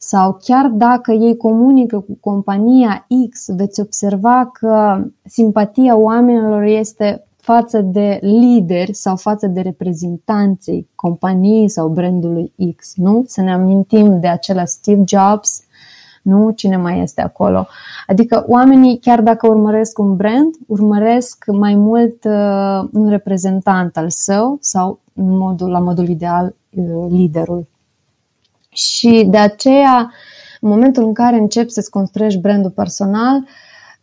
Sau 0.07 0.39
chiar 0.43 0.67
dacă 0.67 1.13
ei 1.13 1.37
comunică 1.37 2.01
cu 2.01 2.17
compania 2.21 3.07
X, 3.31 3.45
veți 3.47 3.81
observa 3.81 4.51
că 4.53 5.05
simpatia 5.25 5.97
oamenilor 5.97 6.63
este 6.63 7.25
față 7.37 7.81
de 7.81 8.19
lideri 8.23 8.95
sau 8.95 9.17
față 9.17 9.47
de 9.47 9.61
reprezentanții 9.61 10.89
companiei 10.95 11.69
sau 11.69 11.89
brandului 11.89 12.53
X, 12.77 12.93
nu? 12.97 13.25
Să 13.27 13.41
ne 13.41 13.53
amintim 13.53 14.21
de 14.21 14.27
acela 14.27 14.65
Steve 14.65 15.03
Jobs, 15.07 15.63
nu? 16.23 16.51
Cine 16.51 16.77
mai 16.77 17.01
este 17.01 17.21
acolo? 17.21 17.67
Adică 18.07 18.45
oamenii, 18.49 18.99
chiar 18.99 19.21
dacă 19.23 19.49
urmăresc 19.49 19.99
un 19.99 20.17
brand, 20.17 20.55
urmăresc 20.67 21.45
mai 21.47 21.75
mult 21.75 22.25
uh, 22.25 22.89
un 22.93 23.09
reprezentant 23.09 23.97
al 23.97 24.11
său 24.11 24.59
sau 24.61 24.99
în 25.15 25.37
modul, 25.37 25.71
la 25.71 25.79
modul 25.79 26.09
ideal 26.09 26.55
uh, 26.77 27.07
liderul. 27.09 27.67
Și 28.75 29.27
de 29.31 29.37
aceea, 29.37 30.13
în 30.61 30.69
momentul 30.69 31.05
în 31.05 31.13
care 31.13 31.37
începi 31.37 31.71
să-ți 31.71 31.91
construiești 31.91 32.41
brandul 32.41 32.71
personal, 32.71 33.45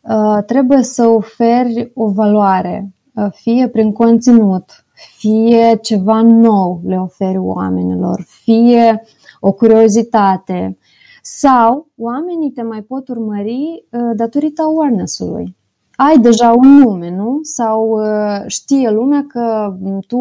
uh, 0.01 0.43
trebuie 0.45 0.83
să 0.83 1.07
oferi 1.07 1.91
o 1.93 2.09
valoare, 2.11 2.93
uh, 3.13 3.27
fie 3.31 3.67
prin 3.67 3.91
conținut, 3.91 4.85
fie 5.17 5.79
ceva 5.81 6.21
nou 6.21 6.81
le 6.85 6.97
oferi 6.97 7.37
oamenilor, 7.37 8.25
fie 8.43 9.03
o 9.39 9.51
curiozitate, 9.51 10.77
sau 11.21 11.87
oamenii 11.97 12.51
te 12.51 12.61
mai 12.61 12.81
pot 12.81 13.07
urmări 13.07 13.85
uh, 13.89 14.01
datorită 14.15 14.61
awareness-ului. 14.61 15.55
Ai 15.95 16.17
deja 16.17 16.51
un 16.51 16.67
nume, 16.67 17.09
nu? 17.09 17.39
Sau 17.41 17.89
uh, 17.89 18.43
știe 18.47 18.89
lumea 18.89 19.25
că 19.27 19.75
tu 20.07 20.19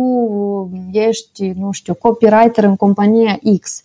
ești, 0.92 1.52
nu 1.58 1.70
știu, 1.70 1.94
copywriter 1.94 2.64
în 2.64 2.76
compania 2.76 3.38
X 3.60 3.80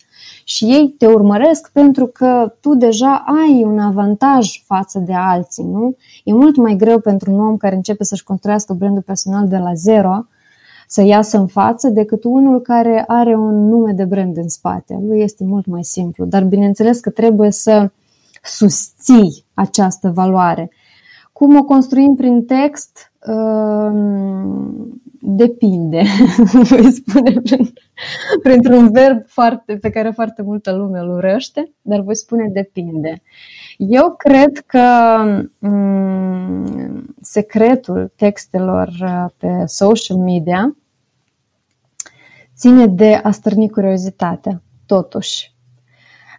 și 0.48 0.64
ei 0.64 0.94
te 0.98 1.06
urmăresc 1.06 1.70
pentru 1.72 2.06
că 2.06 2.54
tu 2.60 2.74
deja 2.74 3.24
ai 3.26 3.64
un 3.64 3.78
avantaj 3.78 4.62
față 4.64 4.98
de 4.98 5.12
alții, 5.14 5.64
nu? 5.64 5.96
E 6.24 6.32
mult 6.32 6.56
mai 6.56 6.76
greu 6.76 6.98
pentru 6.98 7.32
un 7.32 7.40
om 7.40 7.56
care 7.56 7.74
începe 7.74 8.04
să-și 8.04 8.24
construiască 8.24 8.72
brandul 8.72 9.02
personal 9.02 9.48
de 9.48 9.56
la 9.56 9.74
zero 9.74 10.24
să 10.88 11.02
iasă 11.02 11.38
în 11.38 11.46
față 11.46 11.88
decât 11.88 12.24
unul 12.24 12.60
care 12.60 13.04
are 13.06 13.34
un 13.34 13.68
nume 13.68 13.92
de 13.92 14.04
brand 14.04 14.36
în 14.36 14.48
spate. 14.48 15.00
Lui 15.06 15.20
este 15.20 15.44
mult 15.44 15.66
mai 15.66 15.84
simplu, 15.84 16.24
dar 16.24 16.44
bineînțeles 16.44 17.00
că 17.00 17.10
trebuie 17.10 17.50
să 17.50 17.90
susții 18.42 19.44
această 19.54 20.10
valoare. 20.10 20.70
Cum 21.32 21.56
o 21.56 21.64
construim 21.64 22.14
prin 22.14 22.44
text? 22.44 23.12
Ehm, 23.28 25.00
depinde, 25.28 26.02
voi 26.70 26.92
spune 26.92 27.40
prin, 27.40 27.72
printr-un 28.42 28.90
verb 28.90 29.26
foarte, 29.26 29.76
pe 29.76 29.90
care 29.90 30.10
foarte 30.10 30.42
multă 30.42 30.72
lume 30.72 30.98
îl 30.98 31.08
urăște, 31.08 31.72
dar 31.82 32.00
voi 32.00 32.16
spune 32.16 32.48
depinde. 32.48 33.22
Eu 33.76 34.14
cred 34.16 34.58
că 34.58 34.82
mm, 35.58 37.14
secretul 37.20 38.12
textelor 38.16 38.88
uh, 39.02 39.24
pe 39.36 39.64
social 39.66 40.16
media 40.16 40.76
ține 42.56 42.86
de 42.86 43.20
a 43.22 43.30
stârni 43.30 43.70
curiozitatea, 43.70 44.62
totuși. 44.86 45.54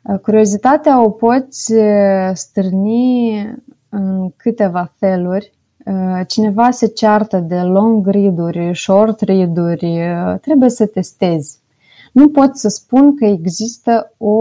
Uh, 0.03 0.20
curiozitatea 0.20 1.03
o 1.03 1.10
poți 1.10 1.74
uh, 1.74 2.32
stârni 2.34 3.39
în 3.89 4.29
câteva 4.36 4.94
feluri. 4.98 5.56
Cineva 6.27 6.72
se 6.72 6.88
ceartă 6.88 7.38
de 7.38 7.60
long 7.60 8.08
read-uri, 8.08 8.72
short 8.75 9.22
read-uri, 9.22 10.00
trebuie 10.41 10.70
să 10.70 10.86
testezi. 10.86 11.57
Nu 12.11 12.29
pot 12.29 12.55
să 12.55 12.68
spun 12.68 13.16
că 13.16 13.25
există 13.25 14.14
o 14.18 14.35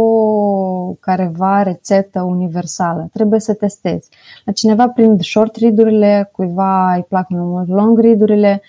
careva 1.00 1.62
rețetă 1.62 2.22
universală. 2.22 3.08
Trebuie 3.12 3.40
să 3.40 3.54
testezi. 3.54 4.08
La 4.44 4.52
cineva 4.52 4.88
prin 4.88 5.18
short 5.18 5.56
read-urile, 5.56 6.28
cuiva 6.32 6.94
îi 6.94 7.04
plac 7.08 7.28
mai 7.28 7.40
mult 7.42 7.68
long 7.68 7.98
read-urile. 7.98 8.62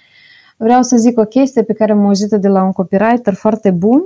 Vreau 0.58 0.82
să 0.82 0.98
zic 0.98 1.20
o 1.20 1.24
chestie 1.24 1.62
pe 1.62 1.74
care 1.74 1.92
am 1.92 2.06
auzit 2.06 2.30
de 2.30 2.48
la 2.48 2.64
un 2.64 2.72
copywriter 2.72 3.34
foarte 3.34 3.72
bun, 3.72 4.04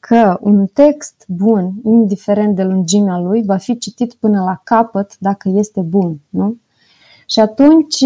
că 0.00 0.38
un 0.40 0.66
text 0.66 1.24
bun, 1.26 1.72
indiferent 1.84 2.56
de 2.56 2.62
lungimea 2.62 3.18
lui, 3.18 3.42
va 3.42 3.56
fi 3.56 3.78
citit 3.78 4.14
până 4.14 4.42
la 4.42 4.60
capăt 4.64 5.16
dacă 5.18 5.48
este 5.54 5.80
bun. 5.80 6.16
Nu? 6.28 6.56
Și 7.26 7.40
atunci 7.40 8.04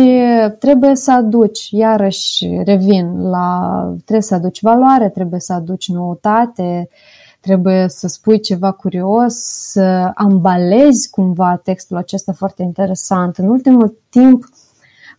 trebuie 0.59 0.95
să 0.97 1.13
aduci, 1.13 1.69
iarăși 1.71 2.61
revin 2.65 3.23
la, 3.23 3.83
trebuie 4.05 4.23
să 4.23 4.35
aduci 4.35 4.63
valoare, 4.63 5.09
trebuie 5.09 5.41
să 5.41 5.53
aduci 5.53 5.89
noutate, 5.89 6.89
trebuie 7.41 7.89
să 7.89 8.09
spui 8.09 8.41
ceva 8.41 8.71
curios, 8.71 9.35
să 9.73 10.11
ambalezi 10.15 11.11
cumva 11.11 11.61
textul 11.65 11.97
acesta 11.97 12.33
foarte 12.33 12.63
interesant. 12.63 13.37
În 13.37 13.49
ultimul 13.49 13.99
timp, 14.11 14.45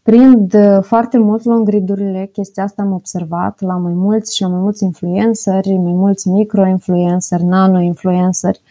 prind 0.04 0.56
foarte 0.82 1.18
mult 1.18 1.44
long 1.44 1.70
read 1.70 2.30
chestia 2.32 2.64
asta 2.64 2.82
am 2.82 2.92
observat 2.92 3.62
la 3.62 3.74
mai 3.74 3.94
mulți 3.94 4.36
și 4.36 4.42
la 4.42 4.48
mai 4.48 4.60
mulți 4.60 4.84
influenceri, 4.84 5.78
mai 5.78 5.94
mulți 5.94 6.28
micro-influenceri, 6.28 7.44
nano-influenceri, 7.44 8.62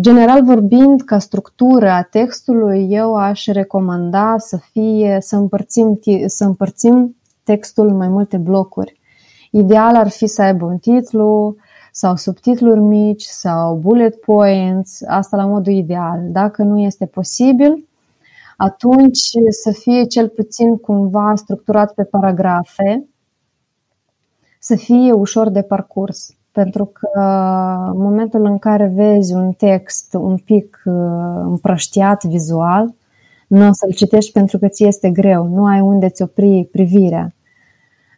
General 0.00 0.44
vorbind, 0.44 1.02
ca 1.02 1.18
structură 1.18 1.90
a 1.90 2.02
textului, 2.02 2.86
eu 2.90 3.14
aș 3.14 3.46
recomanda 3.46 4.34
să 4.38 4.56
fie, 4.56 5.18
să 5.20 5.36
împărțim, 5.36 6.00
să 6.26 6.44
împărțim 6.44 7.16
textul 7.44 7.88
în 7.88 7.96
mai 7.96 8.08
multe 8.08 8.36
blocuri. 8.36 9.00
Ideal 9.50 9.96
ar 9.96 10.08
fi 10.08 10.26
să 10.26 10.42
aibă 10.42 10.64
un 10.64 10.78
titlu 10.78 11.56
sau 11.92 12.16
subtitluri 12.16 12.80
mici 12.80 13.22
sau 13.22 13.76
bullet 13.76 14.20
points, 14.20 15.02
asta 15.06 15.36
la 15.36 15.46
modul 15.46 15.72
ideal. 15.72 16.20
Dacă 16.28 16.62
nu 16.62 16.78
este 16.78 17.06
posibil, 17.06 17.88
atunci 18.56 19.30
să 19.62 19.70
fie 19.70 20.04
cel 20.04 20.28
puțin 20.28 20.76
cumva 20.76 21.32
structurat 21.36 21.94
pe 21.94 22.04
paragrafe, 22.04 23.08
să 24.58 24.76
fie 24.76 25.12
ușor 25.12 25.48
de 25.48 25.62
parcurs 25.62 26.34
pentru 26.52 26.84
că 26.84 27.20
în 27.92 28.02
momentul 28.02 28.44
în 28.44 28.58
care 28.58 28.92
vezi 28.94 29.32
un 29.32 29.52
text 29.52 30.14
un 30.14 30.36
pic 30.36 30.82
uh, 30.84 30.94
împrăștiat 31.42 32.24
vizual, 32.24 32.94
nu 33.46 33.68
o 33.68 33.72
să-l 33.72 33.92
citești 33.92 34.32
pentru 34.32 34.58
că 34.58 34.68
ți 34.68 34.84
este 34.84 35.10
greu, 35.10 35.46
nu 35.46 35.64
ai 35.64 35.80
unde 35.80 36.08
ți 36.08 36.22
opri 36.22 36.68
privirea. 36.72 37.32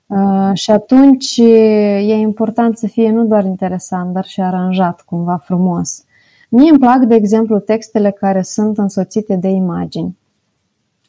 Uh, 0.06 0.50
și 0.52 0.70
atunci 0.70 1.36
e 1.36 2.14
important 2.14 2.78
să 2.78 2.86
fie 2.86 3.10
nu 3.10 3.24
doar 3.24 3.44
interesant, 3.44 4.12
dar 4.12 4.24
și 4.24 4.40
aranjat 4.40 5.00
cumva 5.00 5.36
frumos. 5.36 6.04
Mie 6.48 6.70
îmi 6.70 6.78
plac, 6.78 6.98
de 6.98 7.14
exemplu, 7.14 7.58
textele 7.58 8.10
care 8.10 8.42
sunt 8.42 8.78
însoțite 8.78 9.36
de 9.36 9.48
imagini 9.48 10.20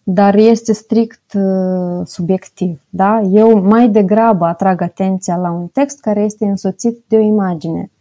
dar 0.04 0.36
este 0.36 0.74
strict 0.74 1.34
uh, 1.34 2.02
subiectiv. 2.06 2.82
Da? 2.90 3.22
Eu 3.22 3.62
mai 3.62 3.90
degrabă 3.90 4.46
atrag 4.46 4.82
atenția 4.82 5.36
la 5.36 5.52
un 5.52 5.68
text 5.68 6.00
care 6.00 6.22
este 6.22 6.46
însoțit 6.46 7.04
de 7.08 7.16
o 7.16 7.20
imagine. 7.20 7.92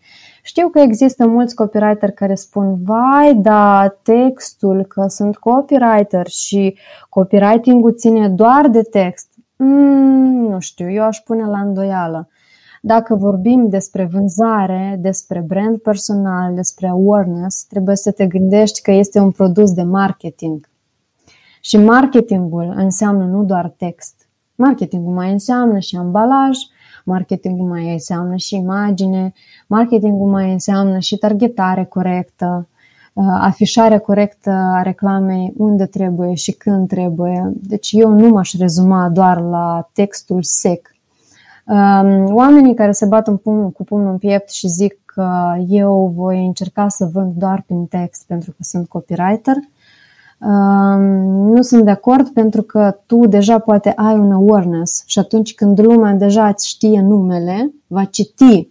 Știu 0.45 0.69
că 0.69 0.79
există 0.79 1.27
mulți 1.27 1.55
copywriter 1.55 2.11
care 2.11 2.35
spun, 2.35 2.83
vai, 2.85 3.35
da, 3.35 3.95
textul, 4.03 4.85
că 4.85 5.07
sunt 5.09 5.37
copywriter 5.37 6.27
și 6.27 6.77
copywriting-ul 7.09 7.95
ține 7.95 8.29
doar 8.29 8.69
de 8.69 8.83
text. 8.83 9.29
Mm, 9.57 10.49
nu 10.49 10.61
știu, 10.61 10.91
eu 10.91 11.03
aș 11.03 11.19
pune 11.19 11.47
la 11.47 11.61
îndoială. 11.61 12.29
Dacă 12.81 13.15
vorbim 13.15 13.69
despre 13.69 14.09
vânzare, 14.13 14.99
despre 15.01 15.45
brand 15.47 15.79
personal, 15.79 16.55
despre 16.55 16.89
awareness, 16.89 17.65
trebuie 17.65 17.97
să 17.97 18.11
te 18.11 18.27
gândești 18.27 18.83
că 18.83 18.91
este 18.91 19.19
un 19.19 19.31
produs 19.31 19.73
de 19.73 19.83
marketing. 19.83 20.69
Și 21.65 21.77
marketingul 21.77 22.73
înseamnă 22.77 23.25
nu 23.25 23.45
doar 23.45 23.75
text. 23.77 24.15
Marketingul 24.55 25.13
mai 25.13 25.33
înseamnă 25.33 25.79
și 25.79 25.97
ambalaj, 25.97 26.59
marketingul 27.05 27.69
mai 27.69 27.93
înseamnă 27.93 28.37
și 28.37 28.55
imagine, 28.55 29.33
marketingul 29.67 30.31
mai 30.31 30.53
înseamnă 30.53 30.99
și 30.99 31.17
targetare 31.17 31.85
corectă, 31.85 32.69
uh, 33.13 33.25
afișare 33.41 33.99
corectă 33.99 34.51
a 34.51 34.83
reclamei 34.83 35.53
unde 35.57 35.87
trebuie 35.87 36.35
și 36.35 36.53
când 36.53 36.89
trebuie. 36.89 37.53
Deci 37.55 37.91
eu 37.93 38.11
nu 38.11 38.29
m-aș 38.29 38.55
rezuma 38.59 39.09
doar 39.09 39.41
la 39.41 39.91
textul 39.93 40.43
sec. 40.43 40.95
Um, 41.67 42.35
oamenii 42.35 42.75
care 42.75 42.93
se 42.93 43.07
bat 43.07 43.29
în 43.29 43.37
pumn, 43.37 43.71
cu 43.71 43.85
pumnul 43.85 44.11
în 44.11 44.19
piept 44.19 44.51
și 44.51 44.69
zic 44.69 45.03
că 45.05 45.55
eu 45.69 46.13
voi 46.17 46.47
încerca 46.47 46.89
să 46.89 47.11
vând 47.13 47.35
doar 47.35 47.63
prin 47.67 47.87
text 47.87 48.25
pentru 48.27 48.51
că 48.51 48.57
sunt 48.61 48.89
copywriter, 48.89 49.57
nu 51.55 51.63
sunt 51.63 51.85
de 51.85 51.91
acord 51.91 52.29
pentru 52.29 52.63
că 52.63 52.97
tu 53.07 53.27
deja 53.27 53.59
poate 53.59 53.93
ai 53.97 54.15
un 54.15 54.33
awareness 54.33 55.03
și 55.07 55.19
atunci 55.19 55.55
când 55.55 55.81
lumea 55.81 56.13
deja 56.13 56.49
îți 56.49 56.69
știe 56.69 57.01
numele, 57.01 57.73
va 57.87 58.05
citi 58.05 58.69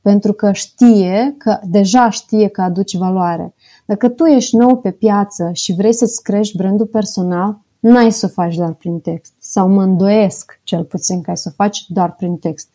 pentru 0.00 0.32
că 0.32 0.52
știe 0.52 1.34
că 1.38 1.58
deja 1.62 2.10
știe 2.10 2.48
că 2.48 2.62
aduci 2.62 2.96
valoare. 2.96 3.54
Dacă 3.84 4.08
tu 4.08 4.24
ești 4.24 4.56
nou 4.56 4.76
pe 4.76 4.90
piață 4.90 5.50
și 5.52 5.74
vrei 5.74 5.92
să-ți 5.92 6.22
crești 6.22 6.56
brandul 6.56 6.86
personal, 6.86 7.58
n-ai 7.80 8.12
să 8.12 8.26
o 8.26 8.28
faci 8.28 8.54
doar 8.54 8.72
prin 8.72 9.00
text. 9.00 9.32
Sau 9.38 9.68
mă 9.68 9.82
îndoiesc 9.82 10.60
cel 10.62 10.84
puțin 10.84 11.20
că 11.20 11.30
ai 11.30 11.36
să 11.36 11.48
o 11.52 11.54
faci 11.56 11.84
doar 11.88 12.14
prin 12.14 12.36
text. 12.36 12.68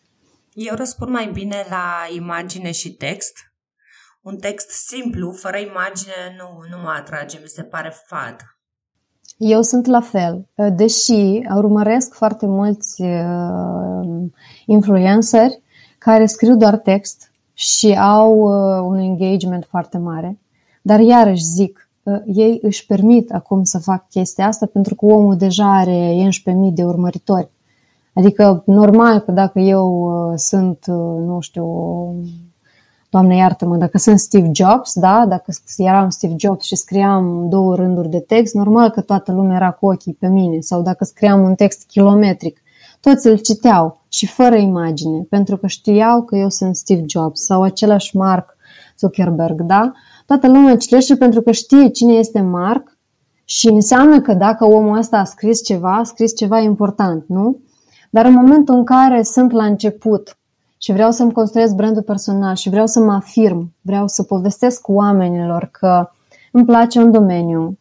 Eu 0.52 0.74
răspund 0.76 1.10
mai 1.10 1.30
bine 1.32 1.56
la 1.70 1.84
imagine 2.16 2.70
și 2.70 2.92
text. 2.92 3.51
Un 4.22 4.36
text 4.36 4.70
simplu, 4.70 5.30
fără 5.30 5.56
imagine, 5.56 6.12
nu, 6.38 6.76
nu 6.76 6.82
mă 6.82 6.94
atrage, 6.98 7.38
mi 7.42 7.48
se 7.48 7.62
pare 7.62 7.92
fad. 8.06 8.36
Eu 9.36 9.62
sunt 9.62 9.86
la 9.86 10.00
fel, 10.00 10.48
deși 10.76 11.42
urmăresc 11.54 12.14
foarte 12.14 12.46
mulți 12.46 13.02
uh, 13.02 14.28
influenceri 14.66 15.62
care 15.98 16.26
scriu 16.26 16.56
doar 16.56 16.76
text 16.76 17.32
și 17.52 17.98
au 17.98 18.38
uh, 18.38 18.84
un 18.88 18.98
engagement 18.98 19.66
foarte 19.68 19.98
mare, 19.98 20.38
dar 20.82 21.00
iarăși 21.00 21.44
zic, 21.44 21.90
uh, 22.02 22.20
ei 22.26 22.58
își 22.62 22.86
permit 22.86 23.32
acum 23.32 23.64
să 23.64 23.78
fac 23.78 24.08
chestia 24.08 24.46
asta 24.46 24.66
pentru 24.66 24.94
că 24.94 25.04
omul 25.04 25.36
deja 25.36 25.78
are 25.78 26.28
11.000 26.28 26.28
de 26.72 26.84
urmăritori. 26.84 27.50
Adică 28.14 28.62
normal 28.66 29.18
că 29.18 29.32
dacă 29.32 29.58
eu 29.58 29.88
uh, 29.88 30.32
sunt, 30.36 30.78
uh, 30.86 31.22
nu 31.26 31.40
știu, 31.40 31.66
Doamne 33.12 33.36
iartă-mă, 33.36 33.76
dacă 33.76 33.98
sunt 33.98 34.18
Steve 34.18 34.50
Jobs, 34.52 34.92
da, 34.94 35.26
dacă 35.28 35.52
eram 35.76 36.08
Steve 36.10 36.34
Jobs 36.38 36.64
și 36.64 36.76
scriam 36.76 37.48
două 37.48 37.74
rânduri 37.74 38.08
de 38.08 38.20
text, 38.20 38.54
normal 38.54 38.90
că 38.90 39.00
toată 39.00 39.32
lumea 39.32 39.56
era 39.56 39.70
cu 39.70 39.86
ochii 39.86 40.12
pe 40.12 40.26
mine. 40.26 40.60
Sau 40.60 40.82
dacă 40.82 41.04
scriam 41.04 41.42
un 41.42 41.54
text 41.54 41.86
kilometric, 41.86 42.62
toți 43.00 43.26
îl 43.26 43.38
citeau 43.38 44.00
și 44.08 44.26
fără 44.26 44.56
imagine, 44.56 45.26
pentru 45.28 45.56
că 45.56 45.66
știau 45.66 46.22
că 46.22 46.36
eu 46.36 46.48
sunt 46.48 46.76
Steve 46.76 47.02
Jobs 47.06 47.44
sau 47.44 47.62
același 47.62 48.16
Mark 48.16 48.56
Zuckerberg, 48.98 49.60
da? 49.60 49.92
Toată 50.26 50.46
lumea 50.46 50.76
citește 50.76 51.16
pentru 51.16 51.40
că 51.40 51.50
știe 51.50 51.88
cine 51.88 52.12
este 52.12 52.40
Mark 52.40 52.98
și 53.44 53.68
înseamnă 53.68 54.20
că 54.20 54.34
dacă 54.34 54.64
omul 54.64 54.98
ăsta 54.98 55.16
a 55.16 55.24
scris 55.24 55.64
ceva, 55.64 55.96
a 55.96 56.04
scris 56.04 56.36
ceva 56.36 56.58
important, 56.58 57.24
nu? 57.26 57.60
Dar 58.10 58.24
în 58.24 58.32
momentul 58.32 58.74
în 58.74 58.84
care 58.84 59.22
sunt 59.22 59.52
la 59.52 59.64
început 59.64 60.36
și 60.82 60.92
vreau 60.92 61.10
să-mi 61.10 61.32
construiesc 61.32 61.74
brandul 61.74 62.02
personal 62.02 62.54
și 62.54 62.68
vreau 62.68 62.86
să 62.86 63.00
mă 63.00 63.12
afirm, 63.12 63.72
vreau 63.80 64.08
să 64.08 64.22
povestesc 64.22 64.88
oamenilor 64.88 65.68
că 65.72 66.10
îmi 66.52 66.64
place 66.64 66.98
un 66.98 67.10
domeniu, 67.10 67.78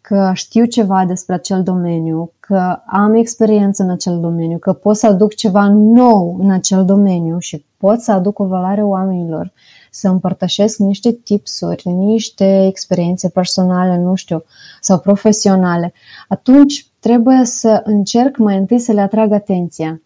că 0.00 0.30
știu 0.34 0.64
ceva 0.64 1.04
despre 1.04 1.34
acel 1.34 1.62
domeniu, 1.62 2.32
că 2.40 2.78
am 2.86 3.14
experiență 3.14 3.82
în 3.82 3.90
acel 3.90 4.20
domeniu, 4.20 4.58
că 4.58 4.72
pot 4.72 4.96
să 4.96 5.06
aduc 5.06 5.34
ceva 5.34 5.68
nou 5.68 6.36
în 6.40 6.50
acel 6.50 6.84
domeniu 6.84 7.38
și 7.38 7.64
pot 7.76 8.00
să 8.00 8.12
aduc 8.12 8.38
o 8.38 8.44
valoare 8.44 8.82
oamenilor, 8.82 9.52
să 9.90 10.08
împărtășesc 10.08 10.78
niște 10.78 11.12
tipsuri, 11.12 11.88
niște 11.88 12.66
experiențe 12.66 13.28
personale, 13.28 13.98
nu 13.98 14.14
știu, 14.14 14.44
sau 14.80 14.98
profesionale, 14.98 15.92
atunci 16.28 16.86
trebuie 17.00 17.44
să 17.44 17.80
încerc 17.84 18.36
mai 18.36 18.56
întâi 18.56 18.78
să 18.78 18.92
le 18.92 19.00
atrag 19.00 19.32
atenția. 19.32 20.00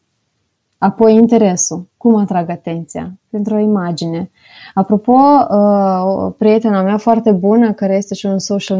Apoi 0.79 1.15
interesul. 1.15 1.89
Cum 1.97 2.17
atrag 2.17 2.51
atenția? 2.51 3.13
Pentru 3.31 3.55
o 3.55 3.59
imagine. 3.59 4.31
Apropo, 4.75 5.13
uh, 5.13 6.03
o 6.05 6.31
prietena 6.31 6.83
mea 6.83 6.97
foarte 6.97 7.31
bună, 7.31 7.73
care 7.73 7.97
este 7.97 8.15
și 8.15 8.27
un 8.27 8.39
social 8.39 8.79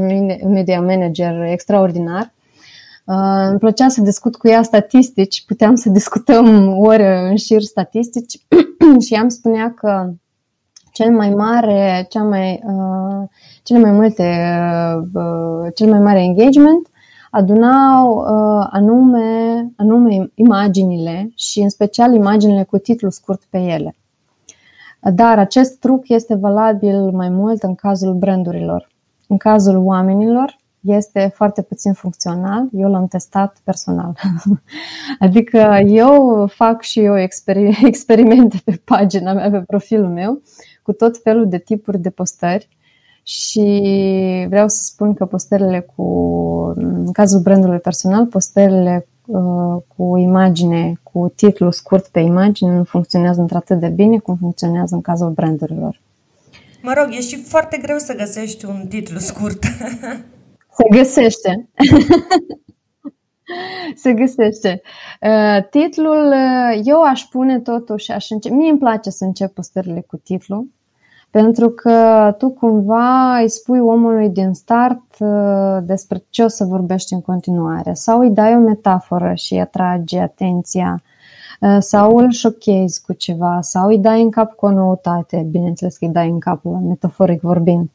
media 0.49 0.81
manager 0.81 1.43
extraordinar, 1.43 2.33
uh, 3.05 3.49
îmi 3.49 3.59
plăcea 3.59 3.89
să 3.89 4.01
discut 4.01 4.37
cu 4.37 4.49
ea 4.49 4.63
statistici, 4.63 5.45
puteam 5.47 5.75
să 5.75 5.89
discutăm 5.89 6.79
ore 6.79 7.29
în 7.31 7.37
șir 7.37 7.63
statistici 7.63 8.41
și 9.05 9.15
ea 9.15 9.21
îmi 9.21 9.31
spunea 9.31 9.75
că 9.77 10.11
cel 10.93 11.11
mai 11.11 11.31
mare, 11.31 12.07
cea 12.09 12.23
mai, 12.23 12.63
uh, 12.65 13.29
cele 13.63 13.79
mai 13.79 13.91
multe, 13.91 14.49
uh, 15.15 15.73
cel 15.75 15.91
mai 15.91 15.99
mare 15.99 16.23
engagement 16.23 16.89
adunau 17.31 18.17
uh, 18.17 18.67
anume, 18.71 19.71
anume 19.77 20.31
imaginile 20.35 21.31
și 21.35 21.61
în 21.61 21.69
special 21.69 22.15
imaginile 22.15 22.63
cu 22.63 22.79
titlu 22.79 23.11
scurt 23.11 23.43
pe 23.51 23.59
ele. 23.59 23.97
Dar 25.01 25.39
acest 25.39 25.79
truc 25.79 26.09
este 26.09 26.35
valabil 26.35 27.11
mai 27.11 27.29
mult 27.29 27.63
în 27.63 27.75
cazul 27.75 28.15
brandurilor. 28.15 28.89
În 29.27 29.37
cazul 29.37 29.77
oamenilor 29.77 30.59
este 30.81 31.33
foarte 31.35 31.63
puțin 31.63 31.93
funcțional. 31.93 32.69
Eu 32.73 32.91
l-am 32.91 33.07
testat 33.07 33.57
personal. 33.65 34.17
adică 35.19 35.59
eu 35.87 36.47
fac 36.47 36.83
și 36.83 37.01
eu 37.01 37.19
experimente 37.83 38.61
pe 38.65 38.81
pagina 38.85 39.33
mea, 39.33 39.51
pe 39.51 39.61
profilul 39.61 40.09
meu, 40.09 40.43
cu 40.83 40.93
tot 40.93 41.19
felul 41.23 41.49
de 41.49 41.59
tipuri 41.59 41.99
de 41.99 42.11
postări 42.11 42.69
și 43.29 44.47
vreau 44.49 44.69
să 44.69 44.85
spun 44.85 45.15
că 45.15 45.25
postările 45.25 45.87
cu, 45.97 46.03
în 46.77 47.13
cazul 47.13 47.41
brandului 47.41 47.79
personal, 47.79 48.27
postările 48.27 49.07
uh, 49.27 49.83
cu 49.97 50.17
imagine, 50.17 50.93
cu 51.03 51.33
titlu 51.37 51.71
scurt 51.71 52.07
pe 52.07 52.21
imagine 52.21 52.77
nu 52.77 52.85
funcționează 52.85 53.41
într-atât 53.41 53.81
de 53.81 53.89
bine 53.89 54.19
cum 54.19 54.37
funcționează 54.37 54.95
în 54.95 55.01
cazul 55.01 55.31
brandurilor. 55.31 56.01
Mă 56.83 56.93
rog, 56.97 57.09
e 57.11 57.21
și 57.21 57.43
foarte 57.43 57.79
greu 57.83 57.99
să 57.99 58.15
găsești 58.15 58.65
un 58.65 58.87
titlu 58.89 59.19
scurt. 59.19 59.65
Se 60.77 60.89
găsește. 60.91 61.59
Se 64.03 64.13
găsește. 64.13 64.83
Uh, 65.21 65.69
titlul, 65.71 66.27
uh, 66.27 66.81
eu 66.85 67.03
aș 67.03 67.23
pune 67.23 67.61
totuși, 67.61 68.13
aș 68.13 68.31
începe, 68.31 68.55
mie 68.55 68.71
îmi 68.71 68.79
place 68.79 69.11
să 69.11 69.25
încep 69.25 69.55
postările 69.55 70.05
cu 70.07 70.17
titlu, 70.17 70.67
pentru 71.37 71.69
că 71.69 72.35
tu 72.39 72.49
cumva 72.49 73.39
îi 73.39 73.51
spui 73.51 73.81
omului 73.81 74.29
din 74.29 74.53
start 74.53 75.03
uh, 75.19 75.79
despre 75.83 76.25
ce 76.31 76.43
o 76.43 76.49
să 76.49 76.65
vorbești 76.65 77.13
în 77.13 77.21
continuare. 77.21 77.93
Sau 77.95 78.21
îi 78.21 78.31
dai 78.31 78.55
o 78.55 78.59
metaforă 78.59 79.33
și 79.35 79.53
îi 79.53 79.61
atrage 79.61 80.21
atenția. 80.21 81.03
Uh, 81.61 81.77
sau 81.81 82.17
îl 82.17 82.31
șochezi 82.31 83.03
cu 83.03 83.13
ceva. 83.13 83.59
Sau 83.63 83.89
îi 83.89 83.99
dai 83.99 84.23
în 84.23 84.31
cap 84.31 84.53
cu 84.55 84.67
o 84.67 84.71
noutate, 84.71 85.47
bineînțeles 85.51 85.97
că 85.97 86.05
îi 86.05 86.11
dai 86.11 86.29
în 86.29 86.39
cap, 86.39 86.61
metaforic 86.63 87.41
vorbind. 87.41 87.91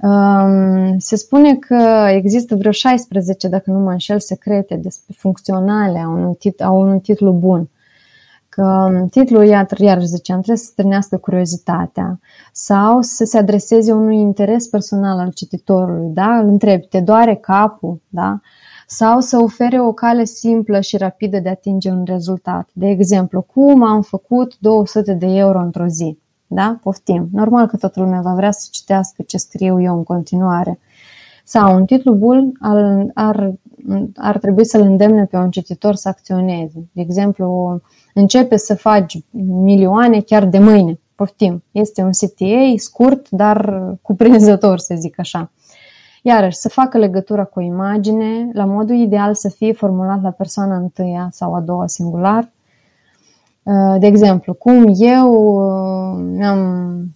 Um, 0.00 0.98
se 0.98 1.16
spune 1.16 1.54
că 1.54 2.06
există 2.08 2.56
vreo 2.56 2.70
16, 2.70 3.48
dacă 3.48 3.70
nu 3.70 3.78
mă 3.78 3.90
înșel, 3.90 4.20
secrete 4.20 4.74
despre 4.74 5.14
funcționale 5.18 5.98
a 5.98 6.08
unui, 6.08 6.34
tit- 6.34 6.60
a 6.60 6.70
unui 6.70 7.00
titlu 7.00 7.32
bun 7.32 7.68
că 8.54 8.90
titlul, 9.10 9.44
iarăși 9.44 10.06
ziceam, 10.06 10.36
trebuie 10.36 10.64
să 10.64 10.70
strânească 10.70 11.16
curiozitatea 11.16 12.20
sau 12.52 13.00
să 13.00 13.24
se 13.24 13.38
adreseze 13.38 13.92
unui 13.92 14.16
interes 14.16 14.66
personal 14.66 15.18
al 15.18 15.30
cititorului, 15.34 16.10
da? 16.14 16.38
Îl 16.38 16.48
întrebi, 16.48 16.86
te 16.86 17.00
doare 17.00 17.34
capul, 17.34 18.00
da? 18.08 18.40
Sau 18.86 19.20
să 19.20 19.38
ofere 19.38 19.80
o 19.80 19.92
cale 19.92 20.24
simplă 20.24 20.80
și 20.80 20.96
rapidă 20.96 21.38
de 21.38 21.48
a 21.48 21.50
atinge 21.52 21.90
un 21.90 22.04
rezultat. 22.04 22.68
De 22.72 22.88
exemplu, 22.88 23.40
cum 23.40 23.82
am 23.82 24.02
făcut 24.02 24.58
200 24.58 25.12
de 25.12 25.26
euro 25.26 25.58
într-o 25.58 25.86
zi? 25.86 26.18
Da? 26.46 26.78
Poftim. 26.82 27.28
Normal 27.32 27.66
că 27.66 27.76
toată 27.76 28.00
lumea 28.00 28.20
va 28.20 28.34
vrea 28.34 28.50
să 28.50 28.68
citească 28.70 29.22
ce 29.22 29.36
scriu 29.36 29.82
eu 29.82 29.96
în 29.96 30.04
continuare. 30.04 30.78
Sau 31.44 31.76
un 31.76 31.84
titlu 31.84 32.14
bun 32.14 32.52
ar, 32.60 33.06
ar, 33.14 33.52
ar 34.16 34.38
trebui 34.38 34.64
să-l 34.64 34.80
îndemne 34.80 35.24
pe 35.24 35.36
un 35.36 35.50
cititor 35.50 35.94
să 35.94 36.08
acționeze. 36.08 36.88
De 36.92 37.00
exemplu, 37.00 37.80
începe 38.14 38.56
să 38.56 38.74
faci 38.74 39.18
milioane 39.62 40.20
chiar 40.20 40.44
de 40.44 40.58
mâine. 40.58 40.98
Poftim. 41.14 41.62
Este 41.72 42.02
un 42.02 42.10
CTA 42.10 42.74
scurt, 42.76 43.30
dar 43.30 43.82
cuprinzător, 44.02 44.78
să 44.78 44.94
zic 44.98 45.18
așa. 45.18 45.50
Iarăși, 46.22 46.56
să 46.56 46.68
facă 46.68 46.98
legătura 46.98 47.44
cu 47.44 47.58
o 47.58 47.62
imagine, 47.62 48.50
la 48.52 48.64
modul 48.64 48.96
ideal 48.96 49.34
să 49.34 49.48
fie 49.48 49.72
formulat 49.72 50.22
la 50.22 50.30
persoana 50.30 50.76
întâia 50.76 51.28
sau 51.32 51.54
a 51.54 51.60
doua 51.60 51.86
singular. 51.86 52.50
De 53.98 54.06
exemplu, 54.06 54.54
cum 54.54 54.92
eu 54.96 55.32
uh, 55.32 56.24
mi-am, 56.36 57.14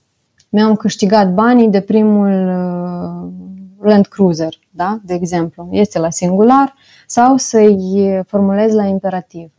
mi-am 0.49 0.75
câștigat 0.75 1.33
banii 1.33 1.69
de 1.69 1.81
primul 1.81 2.31
uh, 2.31 3.87
Land 3.89 4.07
Cruiser, 4.07 4.59
da? 4.71 4.99
de 5.03 5.15
exemplu, 5.15 5.69
este 5.71 5.99
la 5.99 6.11
singular, 6.11 6.75
sau 7.07 7.37
să-i 7.37 8.23
formulez 8.27 8.73
la 8.73 8.85
imperativ 8.85 9.51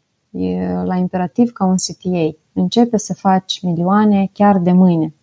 la 0.83 0.95
imperativ 0.95 1.51
ca 1.51 1.65
un 1.65 1.75
CTA. 1.75 2.35
Începe 2.53 2.97
să 2.97 3.13
faci 3.13 3.61
milioane 3.61 4.29
chiar 4.33 4.57
de 4.57 4.71
mâine. 4.71 5.13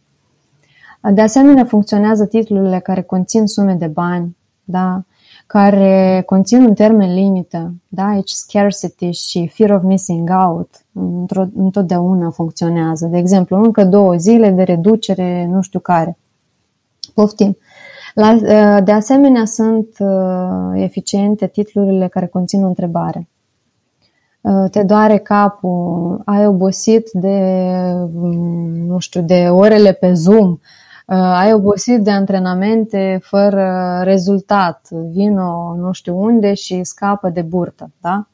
De 1.13 1.21
asemenea, 1.21 1.65
funcționează 1.65 2.27
titlurile 2.27 2.79
care 2.79 3.03
conțin 3.03 3.47
sume 3.47 3.75
de 3.75 3.87
bani, 3.87 4.37
da? 4.65 5.03
care 5.47 6.23
conțin 6.27 6.65
un 6.65 6.75
termen 6.75 7.15
limită, 7.15 7.75
da? 7.89 8.07
aici 8.07 8.31
scarcity 8.31 9.11
și 9.11 9.51
fear 9.55 9.71
of 9.71 9.83
missing 9.83 10.31
out 10.31 10.85
întotdeauna 11.55 12.31
funcționează. 12.31 13.07
De 13.07 13.17
exemplu, 13.19 13.57
încă 13.57 13.85
două 13.85 14.17
zile 14.17 14.51
de 14.51 14.63
reducere, 14.63 15.47
nu 15.47 15.61
știu 15.61 15.81
care. 15.81 16.19
Poftim. 17.15 17.57
La, 18.15 18.35
de 18.81 18.93
asemenea, 18.93 19.45
sunt 19.45 19.89
eficiente 20.75 21.47
titlurile 21.47 22.09
care 22.09 22.27
conțin 22.27 22.65
o 22.65 22.67
întrebare. 22.67 23.29
Te 24.71 24.83
doare 24.83 25.17
capul, 25.17 26.23
ai 26.25 26.47
obosit 26.47 27.11
de, 27.13 27.39
nu 28.87 28.99
știu, 28.99 29.23
de 29.23 29.49
orele 29.51 29.93
pe 29.93 30.13
Zoom, 30.13 30.59
ai 31.07 31.53
obosit 31.53 32.03
de 32.03 32.11
antrenamente 32.11 33.19
fără 33.23 34.01
rezultat, 34.03 34.89
vino 34.91 35.75
nu 35.77 35.93
știu 35.93 36.21
unde 36.23 36.55
și 36.55 36.85
scapă 36.85 37.29
de 37.29 37.43
burtă, 37.43 37.91
da? 38.01 38.27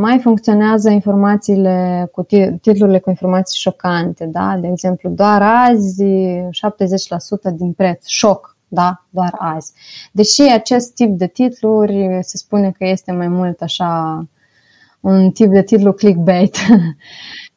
Mai 0.00 0.18
funcționează 0.22 0.90
informațiile 0.90 2.08
cu 2.12 2.22
titlurile 2.60 2.98
cu 2.98 3.10
informații 3.10 3.58
șocante, 3.58 4.26
da? 4.26 4.56
De 4.60 4.66
exemplu, 4.66 5.10
doar 5.10 5.42
azi 5.42 6.04
70% 7.52 7.52
din 7.52 7.72
preț, 7.72 8.06
șoc, 8.06 8.56
da? 8.68 9.04
Doar 9.10 9.34
azi. 9.38 9.72
Deși 10.12 10.42
acest 10.42 10.94
tip 10.94 11.18
de 11.18 11.26
titluri 11.26 12.18
se 12.22 12.36
spune 12.36 12.70
că 12.70 12.84
este 12.86 13.12
mai 13.12 13.28
mult 13.28 13.60
așa 13.60 14.22
un 15.00 15.30
tip 15.30 15.52
de 15.52 15.62
titlu 15.62 15.92
clickbait. 15.92 16.56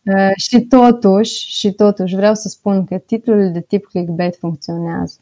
Uh, 0.05 0.31
și 0.35 0.59
totuși, 0.59 1.57
și 1.57 1.71
totuși 1.71 2.15
vreau 2.15 2.33
să 2.33 2.47
spun 2.47 2.85
că 2.85 2.97
titlurile 2.97 3.49
de 3.49 3.61
tip 3.61 3.85
clickbait 3.85 4.35
funcționează. 4.35 5.15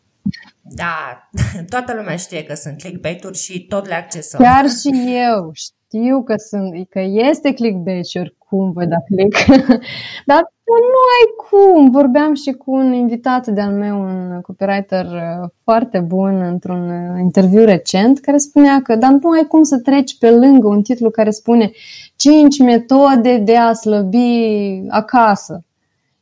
Da, 0.62 1.30
toată 1.70 1.94
lumea 1.94 2.16
știe 2.16 2.44
că 2.44 2.54
sunt 2.54 2.78
clickbait-uri 2.82 3.38
și 3.38 3.66
tot 3.66 3.88
le 3.88 3.94
accesăm. 3.94 4.42
Chiar 4.42 4.70
și 4.70 4.90
eu 5.28 5.52
știu 5.54 6.24
că, 6.24 6.34
sunt, 6.38 6.90
că 6.90 7.00
este 7.00 7.54
clickbait 7.54 8.06
și 8.06 8.18
oricum 8.18 8.72
vă 8.72 8.86
da 8.86 8.98
click. 9.06 9.46
Dar 10.30 10.54
nu 10.80 11.02
ai 11.18 11.34
cum. 11.50 11.90
Vorbeam 11.90 12.34
și 12.34 12.52
cu 12.52 12.72
un 12.72 12.94
invitat 12.94 13.48
de-al 13.48 13.72
meu, 13.72 14.02
un 14.02 14.42
copywriter 14.42 15.06
uh, 15.06 15.50
foarte 15.64 16.00
bun, 16.00 16.42
într-un 16.42 16.90
uh, 16.90 17.20
interviu 17.20 17.64
recent, 17.64 18.20
care 18.20 18.38
spunea 18.38 18.82
că, 18.84 18.96
dar 18.96 19.12
nu 19.12 19.30
ai 19.30 19.46
cum 19.48 19.64
să 19.64 19.80
treci 19.80 20.18
pe 20.18 20.30
lângă 20.30 20.68
un 20.68 20.82
titlu 20.82 21.10
care 21.10 21.30
spune 21.30 21.72
5 22.16 22.60
metode 22.60 23.38
de 23.38 23.58
a 23.58 23.74
slăbi 23.74 24.84
acasă. 24.90 25.64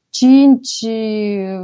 5, 0.09 0.85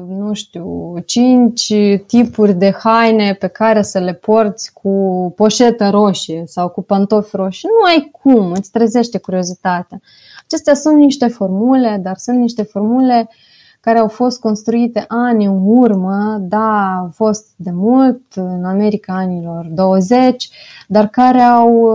nu 0.07 0.33
știu, 0.33 0.95
5 1.05 1.73
tipuri 2.07 2.53
de 2.53 2.71
haine 2.71 3.33
pe 3.33 3.47
care 3.47 3.81
să 3.81 3.99
le 3.99 4.13
porți 4.13 4.73
cu 4.73 5.33
poșetă 5.35 5.89
roșie 5.89 6.43
sau 6.45 6.69
cu 6.69 6.81
pantofi 6.81 7.35
roșii. 7.35 7.69
Nu 7.69 7.85
ai 7.85 8.09
cum, 8.21 8.51
îți 8.51 8.71
trezește 8.71 9.17
curiozitatea. 9.17 10.01
Acestea 10.45 10.73
sunt 10.73 10.97
niște 10.97 11.27
formule, 11.27 11.99
dar 12.03 12.17
sunt 12.17 12.37
niște 12.37 12.63
formule 12.63 13.29
care 13.79 13.99
au 13.99 14.07
fost 14.07 14.39
construite 14.39 15.05
ani 15.07 15.45
în 15.45 15.59
urmă, 15.63 16.37
da, 16.41 16.95
au 16.97 17.09
fost 17.13 17.45
de 17.55 17.71
mult 17.73 18.21
în 18.35 18.63
America 18.63 19.13
anilor 19.13 19.65
20, 19.65 20.49
dar 20.87 21.07
care 21.07 21.41
au, 21.41 21.89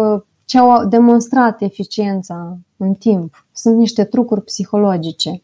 ce 0.45 0.59
au 0.59 0.85
demonstrat 0.85 1.61
eficiența 1.61 2.57
în 2.77 2.95
timp. 2.95 3.47
Sunt 3.53 3.77
niște 3.77 4.05
trucuri 4.05 4.45
psihologice. 4.45 5.43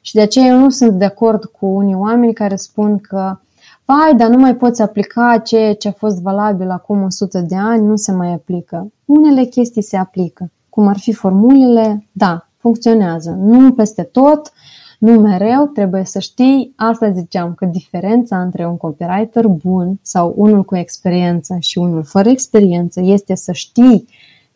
Și 0.00 0.14
de 0.14 0.20
aceea 0.20 0.46
eu 0.46 0.58
nu 0.58 0.70
sunt 0.70 0.92
de 0.92 1.04
acord 1.04 1.44
cu 1.44 1.66
unii 1.66 1.94
oameni 1.94 2.32
care 2.32 2.56
spun 2.56 2.98
că 2.98 3.38
Vai, 3.86 4.14
dar 4.16 4.28
nu 4.28 4.38
mai 4.38 4.56
poți 4.56 4.82
aplica 4.82 5.38
ceea 5.38 5.74
ce 5.74 5.88
a 5.88 5.92
fost 5.92 6.20
valabil 6.20 6.70
acum 6.70 7.02
100 7.02 7.38
de 7.38 7.56
ani, 7.56 7.86
nu 7.86 7.96
se 7.96 8.12
mai 8.12 8.32
aplică. 8.32 8.92
Unele 9.04 9.44
chestii 9.44 9.82
se 9.82 9.96
aplică, 9.96 10.50
cum 10.74 10.86
ar 10.86 10.98
fi 10.98 11.12
formulele, 11.12 12.06
da, 12.12 12.46
funcționează. 12.56 13.30
Nu 13.30 13.72
peste 13.72 14.02
tot, 14.02 14.52
nu 14.98 15.12
mereu, 15.12 15.66
trebuie 15.66 16.04
să 16.04 16.18
știi, 16.18 16.72
asta 16.76 17.10
ziceam, 17.10 17.54
că 17.54 17.64
diferența 17.64 18.42
între 18.42 18.66
un 18.66 18.76
copywriter 18.76 19.46
bun 19.46 19.98
sau 20.02 20.32
unul 20.36 20.64
cu 20.64 20.76
experiență 20.76 21.56
și 21.60 21.78
unul 21.78 22.04
fără 22.04 22.28
experiență 22.28 23.00
este 23.00 23.34
să 23.34 23.52
știi 23.52 24.08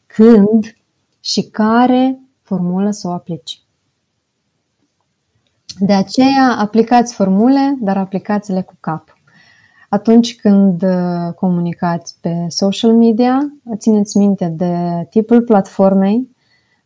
când 0.06 0.76
și 1.20 1.42
care 1.42 2.18
formulă 2.42 2.90
să 2.90 3.08
o 3.08 3.10
aplici. 3.10 3.60
De 5.78 5.92
aceea 5.92 6.56
aplicați 6.58 7.14
formule, 7.14 7.76
dar 7.80 7.96
aplicați-le 7.96 8.62
cu 8.62 8.74
cap. 8.80 9.17
Atunci 9.88 10.36
când 10.36 10.82
uh, 10.82 11.32
comunicați 11.34 12.16
pe 12.20 12.46
social 12.48 12.92
media, 12.92 13.52
țineți 13.76 14.16
minte 14.16 14.46
de 14.46 15.06
tipul 15.10 15.42
platformei. 15.42 16.36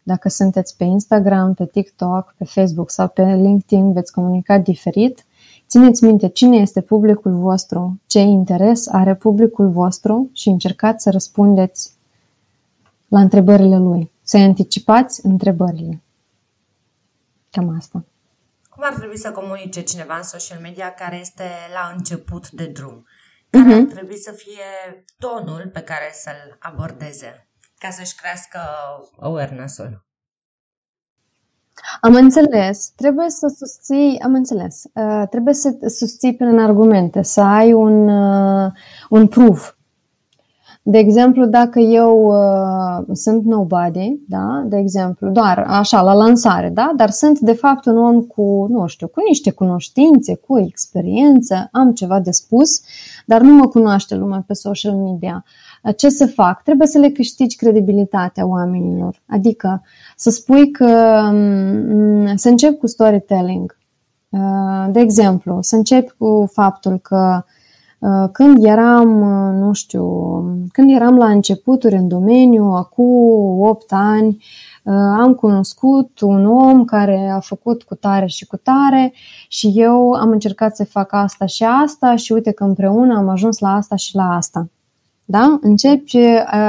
Dacă 0.03 0.29
sunteți 0.29 0.77
pe 0.77 0.85
Instagram, 0.85 1.55
pe 1.55 1.67
TikTok, 1.67 2.35
pe 2.39 2.45
Facebook 2.45 2.91
sau 2.91 3.09
pe 3.09 3.23
LinkedIn, 3.23 3.93
veți 3.93 4.13
comunica 4.13 4.59
diferit. 4.59 5.25
Țineți 5.69 6.05
minte 6.05 6.29
cine 6.29 6.57
este 6.57 6.81
publicul 6.81 7.33
vostru, 7.33 8.01
ce 8.07 8.19
interes 8.19 8.89
are 8.89 9.15
publicul 9.15 9.71
vostru 9.71 10.31
și 10.33 10.49
încercați 10.49 11.03
să 11.03 11.11
răspundeți 11.11 11.93
la 13.09 13.21
întrebările 13.21 13.79
lui. 13.79 14.11
Să 14.23 14.37
anticipați 14.37 15.27
întrebările. 15.27 16.03
Cam 17.51 17.75
asta. 17.79 18.05
Cum 18.75 18.85
ar 18.85 18.95
trebui 18.95 19.19
să 19.19 19.31
comunice 19.33 19.83
cineva 19.83 20.17
în 20.17 20.23
social 20.23 20.59
media 20.61 20.95
care 20.95 21.17
este 21.17 21.45
la 21.73 21.93
început 21.97 22.51
de 22.51 22.67
drum? 22.67 23.07
Care 23.51 23.75
uh-huh. 23.75 23.87
ar 23.87 23.93
trebui 23.95 24.19
să 24.19 24.33
fie 24.33 25.05
tonul 25.19 25.71
pe 25.73 25.81
care 25.81 26.11
să-l 26.13 26.57
abordeze 26.59 27.49
ca 27.79 27.91
să-și 27.91 28.15
crească 28.15 28.59
awareness-ul? 29.21 30.07
Am 32.01 32.15
înțeles. 32.15 32.93
Trebuie 32.97 33.31
să 33.31 33.55
susții, 33.57 34.21
am 34.25 34.35
înțeles. 34.35 34.83
Uh, 34.95 35.23
trebuie 35.31 35.55
să 35.55 35.77
susții 35.87 36.37
prin 36.37 36.59
argumente, 36.59 37.23
să 37.23 37.41
ai 37.41 37.73
un, 37.73 38.09
uh, 38.09 38.73
un 39.09 39.29
proof 39.29 39.75
de 40.85 40.99
exemplu, 40.99 41.47
dacă 41.47 41.79
eu 41.79 42.27
uh, 42.27 43.07
sunt 43.13 43.45
nobody, 43.45 44.21
da, 44.29 44.65
de 44.67 44.77
exemplu, 44.77 45.29
doar 45.31 45.65
așa, 45.69 46.01
la 46.03 46.13
lansare, 46.13 46.69
da, 46.69 46.93
dar 46.97 47.11
sunt 47.11 47.39
de 47.39 47.53
fapt 47.53 47.85
un 47.85 47.97
om 47.99 48.23
cu, 48.23 48.67
nu 48.71 48.87
știu, 48.87 49.07
cu 49.09 49.21
niște 49.29 49.51
cunoștințe, 49.51 50.35
cu 50.35 50.59
experiență, 50.59 51.69
am 51.73 51.93
ceva 51.93 52.21
de 52.21 52.31
spus, 52.31 52.81
dar 53.27 53.41
nu 53.41 53.53
mă 53.53 53.69
cunoaște 53.69 54.15
lumea 54.15 54.45
pe 54.47 54.55
social 54.55 54.95
media. 54.95 55.45
Ce 55.97 56.09
să 56.09 56.27
fac? 56.27 56.63
Trebuie 56.63 56.87
să 56.87 56.99
le 56.99 57.09
câștigi 57.09 57.57
credibilitatea 57.57 58.47
oamenilor. 58.47 59.23
Adică 59.27 59.83
să 60.17 60.31
spui 60.31 60.71
că 60.71 61.21
mm, 61.33 62.37
să 62.37 62.49
încep 62.49 62.79
cu 62.79 62.87
storytelling. 62.87 63.79
Uh, 64.29 64.87
de 64.93 65.01
exemplu, 65.01 65.59
să 65.61 65.77
încep 65.77 66.15
cu 66.19 66.51
faptul 66.53 66.99
că 66.99 67.45
Uh, 67.45 67.61
când 68.33 68.65
eram, 68.65 69.21
uh, 69.21 69.61
nu 69.61 69.73
știu, 69.73 70.05
când 70.73 70.91
eram 70.91 71.17
la 71.17 71.29
începuturi 71.29 71.95
în 71.95 72.09
domeniu, 72.09 72.65
acum 72.65 73.61
8 73.61 73.93
ani, 73.93 74.29
uh, 74.29 74.95
am 74.95 75.35
cunoscut 75.35 76.21
un 76.21 76.47
om 76.47 76.85
care 76.85 77.31
a 77.35 77.41
făcut 77.41 77.83
cu 77.83 77.95
tare 77.95 78.27
și 78.27 78.47
cu 78.47 78.57
tare 78.57 79.13
și 79.49 79.73
eu 79.75 80.13
am 80.13 80.31
încercat 80.31 80.77
să 80.77 80.85
fac 80.85 81.13
asta 81.13 81.47
și 81.47 81.65
asta 81.65 82.17
și 82.17 82.33
uite 82.33 82.51
că 82.51 82.65
împreună 82.65 83.17
am 83.17 83.29
ajuns 83.29 83.59
la 83.59 83.75
asta 83.75 83.97
și 83.97 84.15
la 84.15 84.35
asta. 84.35 84.69
Da? 85.25 85.59
Începi 85.61 86.19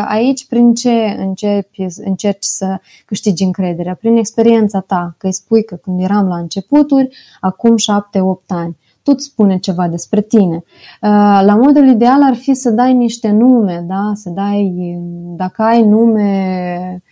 aici 0.07 0.47
prin 0.47 0.73
ce 0.73 1.15
începi, 1.19 1.85
încerci 2.03 2.43
să 2.45 2.79
câștigi 3.05 3.43
încrederea? 3.43 3.95
Prin 3.95 4.15
experiența 4.15 4.79
ta, 4.79 5.15
că 5.17 5.25
îi 5.25 5.33
spui 5.33 5.63
că 5.63 5.75
când 5.75 6.01
eram 6.01 6.27
la 6.27 6.37
începuturi, 6.37 7.15
acum 7.39 7.75
7-8 7.77 7.81
ani 8.47 8.77
tot 9.03 9.21
spune 9.21 9.57
ceva 9.57 9.87
despre 9.87 10.21
tine. 10.21 10.55
Uh, 10.55 11.41
la 11.45 11.55
modul 11.61 11.87
ideal 11.87 12.23
ar 12.23 12.35
fi 12.35 12.53
să 12.53 12.69
dai 12.69 12.93
niște 12.93 13.29
nume, 13.29 13.85
da? 13.87 14.11
să 14.13 14.29
dai, 14.29 14.97
dacă 15.35 15.61
ai 15.61 15.83
nume 15.83 17.03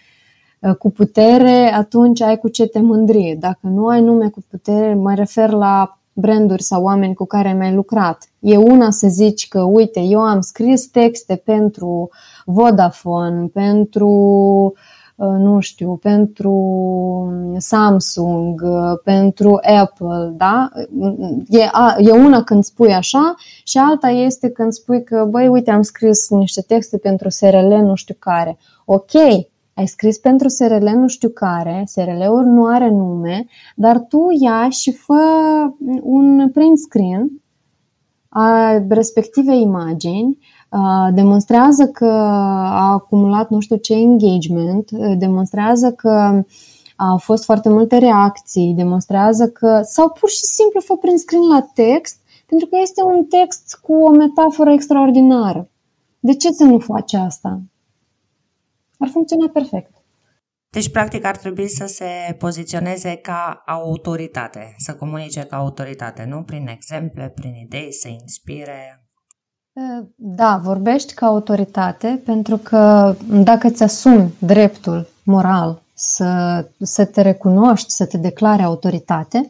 uh, 0.60 0.75
cu 0.75 0.91
putere, 0.91 1.73
atunci 1.73 2.21
ai 2.21 2.38
cu 2.38 2.47
ce 2.47 2.65
te 2.67 2.80
mândri. 2.80 3.38
Dacă 3.39 3.60
nu 3.62 3.88
ai 3.88 4.01
nume 4.01 4.30
cu 4.30 4.43
putere, 4.49 4.93
mă 4.93 5.13
refer 5.13 5.49
la 5.49 5.95
branduri 6.13 6.63
sau 6.63 6.84
oameni 6.84 7.13
cu 7.13 7.25
care 7.25 7.54
mi-ai 7.54 7.73
lucrat. 7.73 8.30
E 8.39 8.58
una 8.58 8.89
să 8.89 9.08
zici 9.08 9.47
că, 9.47 9.62
uite, 9.62 9.99
eu 9.99 10.19
am 10.19 10.41
scris 10.41 10.88
texte 10.88 11.36
pentru 11.36 12.10
Vodafone, 12.45 13.45
pentru 13.54 14.08
uh, 14.08 14.71
Uh, 14.73 15.00
nu 15.25 15.60
știu, 15.60 15.95
pentru 15.95 16.53
Samsung, 17.57 18.62
uh, 18.63 18.99
pentru 19.03 19.60
Apple, 19.81 20.34
da? 20.38 20.69
E, 21.49 21.69
a, 21.71 21.95
e 21.99 22.12
una 22.12 22.43
când 22.43 22.63
spui 22.63 22.93
așa 22.93 23.36
și 23.63 23.77
alta 23.77 24.10
este 24.10 24.49
când 24.49 24.71
spui 24.71 25.03
că, 25.03 25.27
băi, 25.29 25.47
uite, 25.47 25.71
am 25.71 25.81
scris 25.81 26.29
niște 26.29 26.62
texte 26.62 26.97
pentru 26.97 27.29
SRL 27.29 27.73
nu 27.73 27.95
știu 27.95 28.15
care. 28.19 28.57
Ok, 28.86 29.13
ai 29.73 29.88
scris 29.88 30.17
pentru 30.17 30.47
SRL 30.47 30.88
nu 30.88 31.07
știu 31.07 31.29
care, 31.29 31.84
SRL-ul 31.86 32.43
nu 32.43 32.65
are 32.65 32.89
nume, 32.89 33.45
dar 33.75 33.99
tu 33.99 34.27
ia 34.39 34.69
și 34.69 34.91
fă 34.91 35.23
un 36.01 36.49
print 36.53 36.77
screen 36.77 37.31
a 38.29 38.77
respectivei 38.89 39.62
imagini 39.62 40.38
demonstrează 41.13 41.88
că 41.88 42.05
a 42.05 42.91
acumulat 42.91 43.49
nu 43.49 43.60
știu 43.60 43.75
ce 43.75 43.93
engagement, 43.93 44.91
demonstrează 45.17 45.91
că 45.91 46.43
au 46.95 47.17
fost 47.17 47.43
foarte 47.43 47.69
multe 47.69 47.97
reacții, 47.97 48.73
demonstrează 48.73 49.49
că, 49.49 49.81
sau 49.84 50.10
pur 50.10 50.29
și 50.29 50.43
simplu 50.43 50.79
fă 50.79 50.95
prin 50.95 51.17
screen 51.17 51.47
la 51.47 51.62
text 51.73 52.19
Pentru 52.51 52.69
că 52.69 52.77
este 52.81 53.03
un 53.03 53.25
text 53.25 53.79
cu 53.81 53.93
o 53.93 54.10
metaforă 54.10 54.71
extraordinară. 54.71 55.69
De 56.19 56.36
ce 56.36 56.51
să 56.51 56.63
nu 56.63 56.79
faci 56.79 57.13
asta? 57.13 57.62
Ar 58.97 59.07
funcționa 59.07 59.49
perfect. 59.53 59.91
Deci, 60.69 60.91
practic, 60.91 61.25
ar 61.25 61.38
trebui 61.38 61.67
să 61.67 61.86
se 61.86 62.36
poziționeze 62.39 63.15
ca 63.15 63.63
autoritate, 63.65 64.75
să 64.77 64.95
comunice 64.95 65.41
ca 65.41 65.57
autoritate, 65.57 66.23
nu 66.23 66.43
prin 66.43 66.67
exemple, 66.67 67.29
prin 67.36 67.53
idei, 67.55 67.93
să 67.93 68.07
inspire. 68.07 69.05
Da, 70.15 70.62
vorbești 70.63 71.13
ca 71.13 71.25
autoritate 71.25 72.21
pentru 72.25 72.57
că 72.57 73.15
dacă 73.43 73.67
îți 73.67 73.84
asumi 73.84 74.34
dreptul 74.39 75.10
moral 75.23 75.81
să, 75.93 76.65
să 76.79 77.05
te 77.05 77.21
recunoști, 77.21 77.91
să 77.91 78.05
te 78.05 78.17
declare 78.17 78.63
autoritate, 78.63 79.47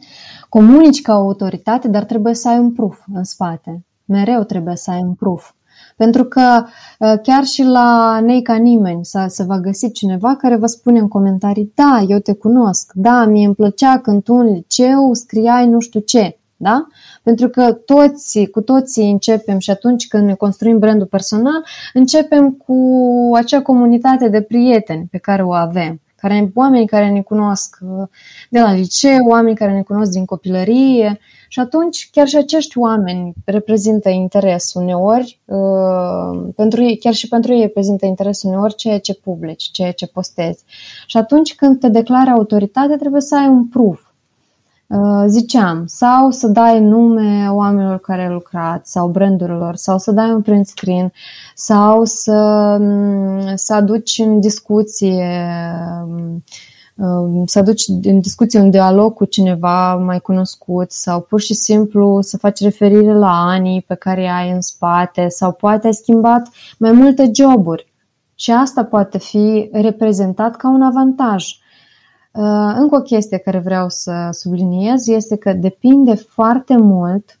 comunici 0.48 1.02
ca 1.02 1.12
autoritate, 1.12 1.88
dar 1.88 2.04
trebuie 2.04 2.34
să 2.34 2.48
ai 2.48 2.58
un 2.58 2.72
proof 2.72 2.98
în 3.14 3.24
spate. 3.24 3.84
Mereu 4.04 4.42
trebuie 4.42 4.76
să 4.76 4.90
ai 4.90 5.00
un 5.00 5.14
proof. 5.14 5.52
Pentru 5.96 6.24
că 6.24 6.64
ă, 7.00 7.16
chiar 7.16 7.44
și 7.44 7.62
la 7.62 8.20
Nei 8.20 8.42
ca 8.42 8.54
nimeni 8.54 9.04
să, 9.04 9.26
se 9.28 9.42
va 9.44 9.58
găsi 9.58 9.92
cineva 9.92 10.36
care 10.36 10.56
vă 10.56 10.66
spune 10.66 10.98
în 10.98 11.08
comentarii, 11.08 11.72
da, 11.74 12.04
eu 12.08 12.18
te 12.18 12.32
cunosc, 12.32 12.92
da, 12.94 13.24
mie 13.24 13.46
îmi 13.46 13.54
plăcea 13.54 13.98
când 13.98 14.22
tu 14.22 14.34
în 14.34 14.52
liceu 14.52 15.14
scriai 15.14 15.68
nu 15.68 15.80
știu 15.80 16.00
ce, 16.00 16.36
da? 16.62 16.86
Pentru 17.22 17.48
că 17.48 17.72
toți, 17.72 18.46
cu 18.46 18.60
toții 18.60 19.10
începem 19.10 19.58
și 19.58 19.70
atunci 19.70 20.08
când 20.08 20.26
ne 20.26 20.34
construim 20.34 20.78
brandul 20.78 21.06
personal, 21.06 21.64
începem 21.92 22.50
cu 22.50 23.30
acea 23.34 23.62
comunitate 23.62 24.28
de 24.28 24.42
prieteni 24.42 25.06
pe 25.10 25.18
care 25.18 25.42
o 25.42 25.52
avem 25.52 26.00
care, 26.16 26.50
oameni 26.54 26.86
care 26.86 27.10
ne 27.10 27.22
cunosc 27.22 27.78
uh, 27.80 28.08
de 28.48 28.60
la 28.60 28.72
liceu, 28.72 29.26
oameni 29.26 29.56
care 29.56 29.72
ne 29.72 29.82
cunosc 29.82 30.10
din 30.10 30.24
copilărie 30.24 31.20
și 31.48 31.60
atunci 31.60 32.08
chiar 32.12 32.26
și 32.26 32.36
acești 32.36 32.78
oameni 32.78 33.32
reprezintă 33.44 34.08
interes 34.08 34.72
uneori, 34.74 35.40
uh, 35.44 36.48
pentru 36.56 36.82
ei, 36.82 36.96
chiar 36.96 37.12
și 37.12 37.28
pentru 37.28 37.52
ei 37.52 37.60
reprezintă 37.60 38.06
interes 38.06 38.42
uneori 38.42 38.74
ceea 38.74 38.98
ce 38.98 39.14
publici, 39.14 39.70
ceea 39.70 39.92
ce 39.92 40.06
postezi. 40.06 40.64
Și 41.06 41.16
atunci 41.16 41.54
când 41.54 41.80
te 41.80 41.88
declari 41.88 42.30
autoritate 42.30 42.96
trebuie 42.96 43.20
să 43.20 43.36
ai 43.36 43.48
un 43.48 43.66
proof 43.66 44.00
Uh, 44.00 44.11
ziceam, 45.26 45.84
sau 45.86 46.30
să 46.30 46.46
dai 46.46 46.80
nume 46.80 47.48
oamenilor 47.50 47.98
care 47.98 48.26
au 48.26 48.32
lucrat 48.32 48.86
sau 48.86 49.08
brandurilor, 49.08 49.76
sau 49.76 49.98
să 49.98 50.10
dai 50.10 50.30
un 50.30 50.42
print 50.42 50.66
screen, 50.66 51.12
sau 51.54 52.04
să, 52.04 52.76
mm, 52.80 53.52
să 53.54 53.74
aduci 53.74 54.18
în 54.18 54.40
discuție 54.40 55.24
um, 56.96 57.44
să 57.46 57.58
aduci 57.58 57.82
în 58.02 58.20
discuție 58.20 58.60
un 58.60 58.70
dialog 58.70 59.14
cu 59.14 59.24
cineva 59.24 59.94
mai 59.94 60.20
cunoscut 60.20 60.90
sau 60.90 61.20
pur 61.20 61.40
și 61.40 61.54
simplu 61.54 62.20
să 62.20 62.36
faci 62.36 62.60
referire 62.60 63.14
la 63.14 63.44
anii 63.44 63.82
pe 63.82 63.94
care 63.94 64.28
ai 64.28 64.50
în 64.50 64.60
spate 64.60 65.28
sau 65.28 65.52
poate 65.52 65.86
ai 65.86 65.94
schimbat 65.94 66.48
mai 66.78 66.92
multe 66.92 67.30
joburi 67.34 67.92
și 68.34 68.50
asta 68.50 68.84
poate 68.84 69.18
fi 69.18 69.68
reprezentat 69.72 70.56
ca 70.56 70.68
un 70.68 70.82
avantaj. 70.82 71.46
Uh, 72.32 72.72
încă 72.76 72.96
o 72.96 73.02
chestie 73.02 73.38
care 73.38 73.58
vreau 73.58 73.88
să 73.88 74.28
subliniez 74.30 75.08
este 75.08 75.36
că 75.36 75.52
depinde 75.52 76.14
foarte 76.14 76.76
mult 76.76 77.40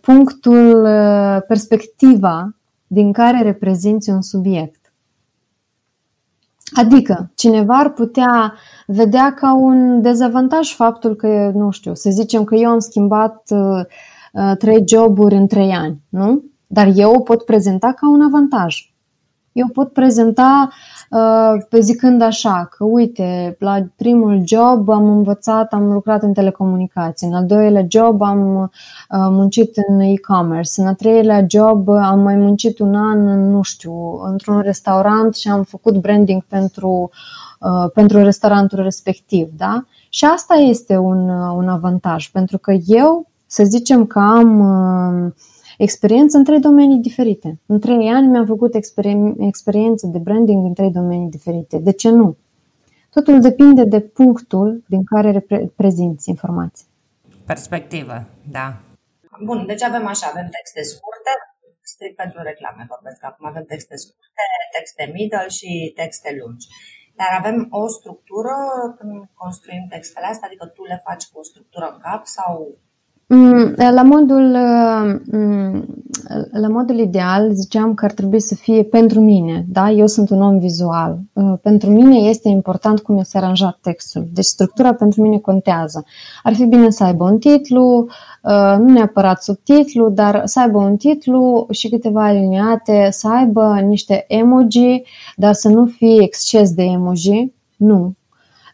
punctul, 0.00 0.84
uh, 0.84 1.42
perspectiva 1.46 2.54
din 2.86 3.12
care 3.12 3.42
reprezinți 3.42 4.10
un 4.10 4.22
subiect. 4.22 4.92
Adică, 6.74 7.30
cineva 7.34 7.74
ar 7.78 7.90
putea 7.90 8.54
vedea 8.86 9.34
ca 9.34 9.54
un 9.54 10.02
dezavantaj 10.02 10.74
faptul 10.74 11.14
că, 11.14 11.50
nu 11.54 11.70
știu, 11.70 11.94
să 11.94 12.10
zicem 12.10 12.44
că 12.44 12.54
eu 12.54 12.70
am 12.70 12.78
schimbat 12.78 13.42
uh, 13.50 14.56
trei 14.58 14.84
joburi 14.86 15.34
în 15.34 15.46
trei 15.46 15.72
ani, 15.72 16.00
nu? 16.08 16.42
Dar 16.66 16.92
eu 16.94 17.14
o 17.14 17.20
pot 17.20 17.44
prezenta 17.44 17.92
ca 17.92 18.08
un 18.08 18.22
avantaj. 18.22 18.90
Eu 19.52 19.68
pot 19.68 19.92
prezenta 19.92 20.68
uh, 20.68 20.74
zicând 21.80 22.22
așa 22.22 22.68
că, 22.70 22.84
uite, 22.84 23.56
la 23.58 23.78
primul 23.96 24.42
job 24.44 24.88
am 24.88 25.08
învățat, 25.08 25.72
am 25.72 25.92
lucrat 25.92 26.22
în 26.22 26.32
telecomunicații, 26.32 27.26
în 27.26 27.34
al 27.34 27.46
doilea 27.46 27.84
job 27.88 28.22
am 28.22 28.56
uh, 28.60 28.68
muncit 29.08 29.76
în 29.88 30.00
e-commerce, 30.00 30.80
în 30.80 30.86
al 30.86 30.94
treilea 30.94 31.44
job 31.48 31.88
am 31.88 32.20
mai 32.20 32.36
muncit 32.36 32.78
un 32.78 32.94
an, 32.94 33.50
nu 33.50 33.62
știu, 33.62 34.20
într-un 34.22 34.60
restaurant 34.60 35.34
și 35.34 35.48
am 35.48 35.62
făcut 35.62 35.96
branding 35.96 36.42
pentru, 36.48 37.10
uh, 37.60 37.90
pentru 37.94 38.22
restaurantul 38.22 38.82
respectiv, 38.82 39.48
da? 39.56 39.84
Și 40.08 40.24
asta 40.24 40.54
este 40.54 40.96
un, 40.96 41.28
un 41.28 41.68
avantaj, 41.68 42.28
pentru 42.28 42.58
că 42.58 42.72
eu, 42.86 43.26
să 43.46 43.64
zicem 43.64 44.06
că 44.06 44.18
am 44.18 44.60
uh, 44.60 45.32
experiență 45.88 46.36
în 46.36 46.44
trei 46.44 46.60
domenii 46.60 47.00
diferite. 47.08 47.60
În 47.66 47.80
trei 47.80 48.08
ani 48.08 48.26
mi-am 48.26 48.46
făcut 48.46 48.74
experien- 48.74 49.34
experiență 49.38 50.06
de 50.06 50.18
branding 50.18 50.64
în 50.64 50.74
trei 50.74 50.90
domenii 50.90 51.30
diferite. 51.30 51.78
De 51.78 51.92
ce 51.92 52.10
nu? 52.10 52.36
Totul 53.10 53.40
depinde 53.40 53.84
de 53.84 54.00
punctul 54.00 54.82
din 54.88 55.04
care 55.04 55.30
repre- 55.30 55.72
prezinți 55.76 56.28
informații. 56.28 56.86
Perspectivă, 57.46 58.24
da. 58.50 58.66
Bun, 59.44 59.66
deci 59.66 59.82
avem 59.82 60.06
așa, 60.06 60.26
avem 60.30 60.48
texte 60.58 60.82
scurte, 60.82 61.32
strict 61.92 62.16
pentru 62.16 62.38
reclame 62.42 62.84
vorbesc 62.88 63.20
acum, 63.24 63.46
avem 63.46 63.64
texte 63.72 63.96
scurte, 63.96 64.44
texte 64.76 65.02
middle 65.16 65.48
și 65.58 65.92
texte 66.00 66.28
lungi. 66.40 66.66
Dar 67.20 67.30
avem 67.40 67.56
o 67.70 67.86
structură 67.96 68.56
când 68.98 69.12
construim 69.42 69.84
textele 69.94 70.26
astea, 70.26 70.48
adică 70.48 70.66
tu 70.66 70.82
le 70.84 70.98
faci 71.06 71.24
cu 71.30 71.38
o 71.38 71.48
structură 71.50 71.86
în 71.92 71.98
cap 72.06 72.22
sau 72.38 72.52
Mm, 72.58 72.91
la 73.76 74.02
modul, 74.02 74.56
mm, 75.30 75.84
la 76.50 76.68
modul 76.68 76.98
ideal 76.98 77.52
ziceam 77.52 77.94
că 77.94 78.04
ar 78.04 78.12
trebui 78.12 78.40
să 78.40 78.54
fie 78.54 78.82
pentru 78.82 79.20
mine, 79.20 79.64
da? 79.68 79.90
Eu 79.90 80.06
sunt 80.06 80.30
un 80.30 80.42
om 80.42 80.58
vizual. 80.58 81.18
Uh, 81.32 81.52
pentru 81.62 81.90
mine 81.90 82.16
este 82.16 82.48
important 82.48 83.00
cum 83.00 83.18
este 83.18 83.36
aranjat 83.38 83.78
textul. 83.82 84.26
Deci 84.32 84.44
structura 84.44 84.94
pentru 84.94 85.22
mine 85.22 85.38
contează. 85.38 86.04
Ar 86.42 86.54
fi 86.54 86.64
bine 86.64 86.90
să 86.90 87.04
aibă 87.04 87.24
un 87.24 87.38
titlu, 87.38 88.06
uh, 88.42 88.76
nu 88.78 88.92
neapărat 88.92 89.42
subtitlu, 89.42 90.08
dar 90.08 90.42
să 90.44 90.60
aibă 90.60 90.78
un 90.78 90.96
titlu 90.96 91.66
și 91.70 91.88
câteva 91.88 92.24
aliniate, 92.24 93.08
să 93.10 93.28
aibă 93.28 93.80
niște 93.86 94.24
emoji, 94.28 95.02
dar 95.36 95.52
să 95.52 95.68
nu 95.68 95.86
fie 95.86 96.22
exces 96.22 96.72
de 96.72 96.82
emoji, 96.82 97.52
nu. 97.76 98.12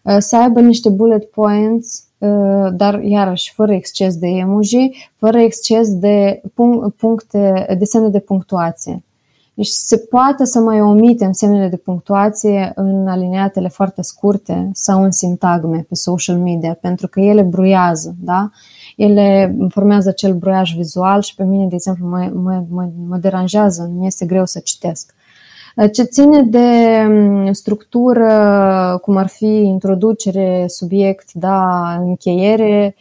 Uh, 0.02 0.16
să 0.18 0.36
aibă 0.36 0.60
niște 0.60 0.88
bullet 0.88 1.24
points, 1.24 2.02
Uh, 2.02 2.07
dar 2.72 3.02
iarăși 3.02 3.52
fără 3.54 3.72
exces 3.72 4.16
de 4.16 4.26
emoji, 4.26 5.10
fără 5.16 5.38
exces 5.38 5.94
de 5.98 6.42
puncte, 6.96 7.74
de 7.78 7.84
semne 7.84 8.08
de 8.08 8.18
punctuație. 8.18 9.02
Deci 9.54 9.66
se 9.66 9.96
poate 9.96 10.44
să 10.44 10.58
mai 10.58 10.80
omitem 10.80 11.32
semnele 11.32 11.68
de 11.68 11.76
punctuație 11.76 12.72
în 12.74 13.08
alineatele 13.08 13.68
foarte 13.68 14.02
scurte 14.02 14.70
sau 14.72 15.02
în 15.02 15.10
sintagme 15.10 15.86
pe 15.88 15.94
social 15.94 16.36
media, 16.36 16.78
pentru 16.80 17.08
că 17.08 17.20
ele 17.20 17.42
bruiază, 17.42 18.14
da? 18.20 18.50
Ele 18.96 19.56
formează 19.68 20.08
acel 20.08 20.34
bruiaj 20.34 20.74
vizual 20.76 21.22
și 21.22 21.34
pe 21.34 21.44
mine, 21.44 21.66
de 21.66 21.74
exemplu, 21.74 22.06
mă, 22.06 22.30
mă, 22.34 22.64
mă, 22.70 22.88
mă 23.08 23.16
deranjează, 23.16 23.90
mi 23.96 24.06
este 24.06 24.26
greu 24.26 24.46
să 24.46 24.58
citesc. 24.58 25.14
Ce 25.86 26.02
ține 26.02 26.42
de 26.42 26.66
mm, 27.08 27.52
structură, 27.52 28.98
cum 29.02 29.16
ar 29.16 29.26
fi 29.26 29.46
introducere, 29.46 30.64
subiect, 30.68 31.32
da, 31.32 31.92
încheiere, 31.94 32.94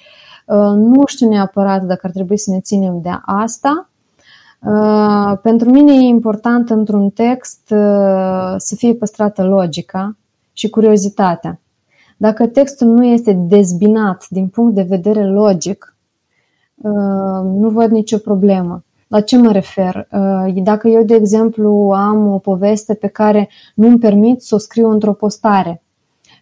uh, 0.46 0.74
nu 0.76 1.06
știu 1.06 1.30
neapărat 1.30 1.84
dacă 1.84 2.00
ar 2.04 2.12
trebui 2.12 2.38
să 2.38 2.52
ne 2.52 2.60
ținem 2.60 3.02
de 3.02 3.10
asta. 3.26 3.90
Uh, 4.60 5.38
pentru 5.42 5.70
mine 5.70 5.94
e 5.94 6.08
important 6.08 6.70
într-un 6.70 7.10
text 7.10 7.60
uh, 7.70 8.56
să 8.58 8.76
fie 8.76 8.94
păstrată 8.94 9.44
logica 9.44 10.16
și 10.54 10.70
curiozitatea. 10.70 11.60
Dacă 12.18 12.48
textul 12.48 12.88
nu 12.88 13.06
este 13.06 13.34
dezbinat 13.34 14.26
din 14.30 14.48
punct 14.48 14.76
de 14.76 14.82
vedere 14.82 15.26
logic, 15.28 15.96
nu 17.44 17.70
văd 17.70 17.92
nicio 17.92 18.18
problemă. 18.18 18.84
La 19.08 19.22
ce 19.22 19.38
mă 19.38 19.52
refer? 19.52 20.08
Uh, 20.12 20.64
dacă 20.64 20.88
eu, 20.88 21.04
de 21.04 21.16
exemplu, 21.16 21.92
am 21.96 22.34
o 22.34 22.38
poveste 22.38 22.94
pe 22.94 23.08
care 23.08 23.50
nu 23.76 23.88
îmi 23.88 24.00
permit 24.00 24.42
să 24.42 24.56
o 24.56 24.58
scriu 24.58 24.90
într-o 24.90 25.14
postare, 25.14 25.82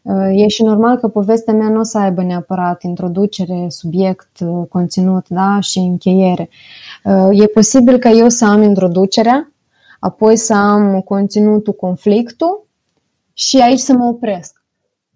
uh, 0.01 0.30
E 0.32 0.47
și 0.47 0.63
normal 0.63 0.97
că 0.97 1.08
povestea 1.08 1.54
mea 1.54 1.69
nu 1.69 1.80
o 1.80 1.84
să 1.84 1.97
aibă 1.97 2.23
neapărat 2.23 2.84
introducere, 2.84 3.65
subiect, 3.69 4.39
uh, 4.39 4.67
conținut 4.69 5.25
da? 5.30 5.60
și 5.60 5.78
încheiere. 5.78 6.50
E 7.31 7.46
posibil 7.46 7.98
ca 7.98 8.10
eu 8.10 8.29
să 8.29 8.46
am 8.46 8.62
introducerea, 8.62 9.52
apoi 10.00 10.37
să 10.37 10.54
am 10.54 11.02
conținutul, 11.02 11.73
conflictul 11.73 12.67
și 13.33 13.58
aici 13.58 13.79
să 13.79 13.94
mă 13.94 14.06
opresc 14.06 14.63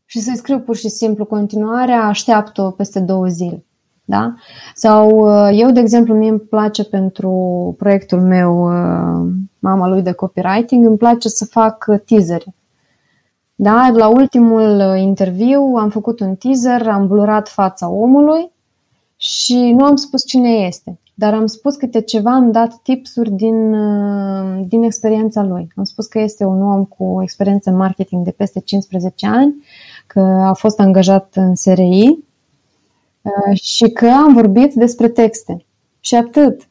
și 0.06 0.20
să 0.20 0.32
scriu 0.36 0.60
pur 0.60 0.76
și 0.76 0.90
simplu 0.90 1.26
continuarea, 1.26 2.04
așteaptă 2.04 2.74
peste 2.78 3.00
două 3.00 3.28
zile. 3.28 3.64
Da? 4.10 4.36
Sau 4.76 5.10
uh, 5.10 5.50
eu, 5.54 5.72
de 5.72 5.80
exemplu, 5.80 6.16
mie 6.16 6.30
îmi 6.30 6.40
place 6.40 6.84
pentru 6.84 7.32
proiectul 7.78 8.22
meu, 8.22 8.64
uh, 8.64 9.32
mama 9.60 9.88
lui 9.88 10.02
de 10.02 10.12
copywriting, 10.12 10.86
îmi 10.86 10.98
place 10.98 11.28
să 11.28 11.46
fac 11.46 11.86
teasere. 12.06 12.56
Da? 13.56 13.90
La 13.94 14.08
ultimul 14.08 14.80
uh, 14.80 15.02
interviu 15.02 15.62
am 15.62 15.90
făcut 15.90 16.20
un 16.20 16.36
teaser, 16.36 16.88
am 16.88 17.08
blurat 17.08 17.48
fața 17.48 17.90
omului 17.90 18.52
și 19.18 19.74
nu 19.78 19.86
am 19.86 19.96
spus 19.96 20.26
cine 20.26 20.50
este, 20.50 21.00
dar 21.14 21.34
am 21.34 21.46
spus 21.46 21.76
câte 21.76 22.02
ceva, 22.02 22.32
am 22.32 22.52
dat 22.52 22.80
tipsuri 22.84 23.32
din, 23.32 23.74
uh, 23.74 24.66
din 24.68 24.84
experiența 24.84 25.44
lui. 25.44 25.68
Am 25.76 25.84
spus 25.84 26.06
că 26.06 26.20
este 26.20 26.44
un 26.44 26.62
om 26.62 26.86
cu 26.86 27.20
experiență 27.22 27.70
în 27.70 27.76
marketing 27.76 28.24
de 28.24 28.32
peste 28.32 28.60
15 28.60 29.28
ani, 29.28 29.64
că 30.08 30.20
a 30.20 30.54
fost 30.54 30.80
angajat 30.80 31.32
în 31.36 31.56
SRI 31.56 32.08
uh, 32.08 32.18
și 33.54 33.90
că 33.90 34.08
am 34.08 34.34
vorbit 34.34 34.74
despre 34.74 35.10
texte. 35.10 35.66
Și 36.00 36.16
atât. 36.16 36.68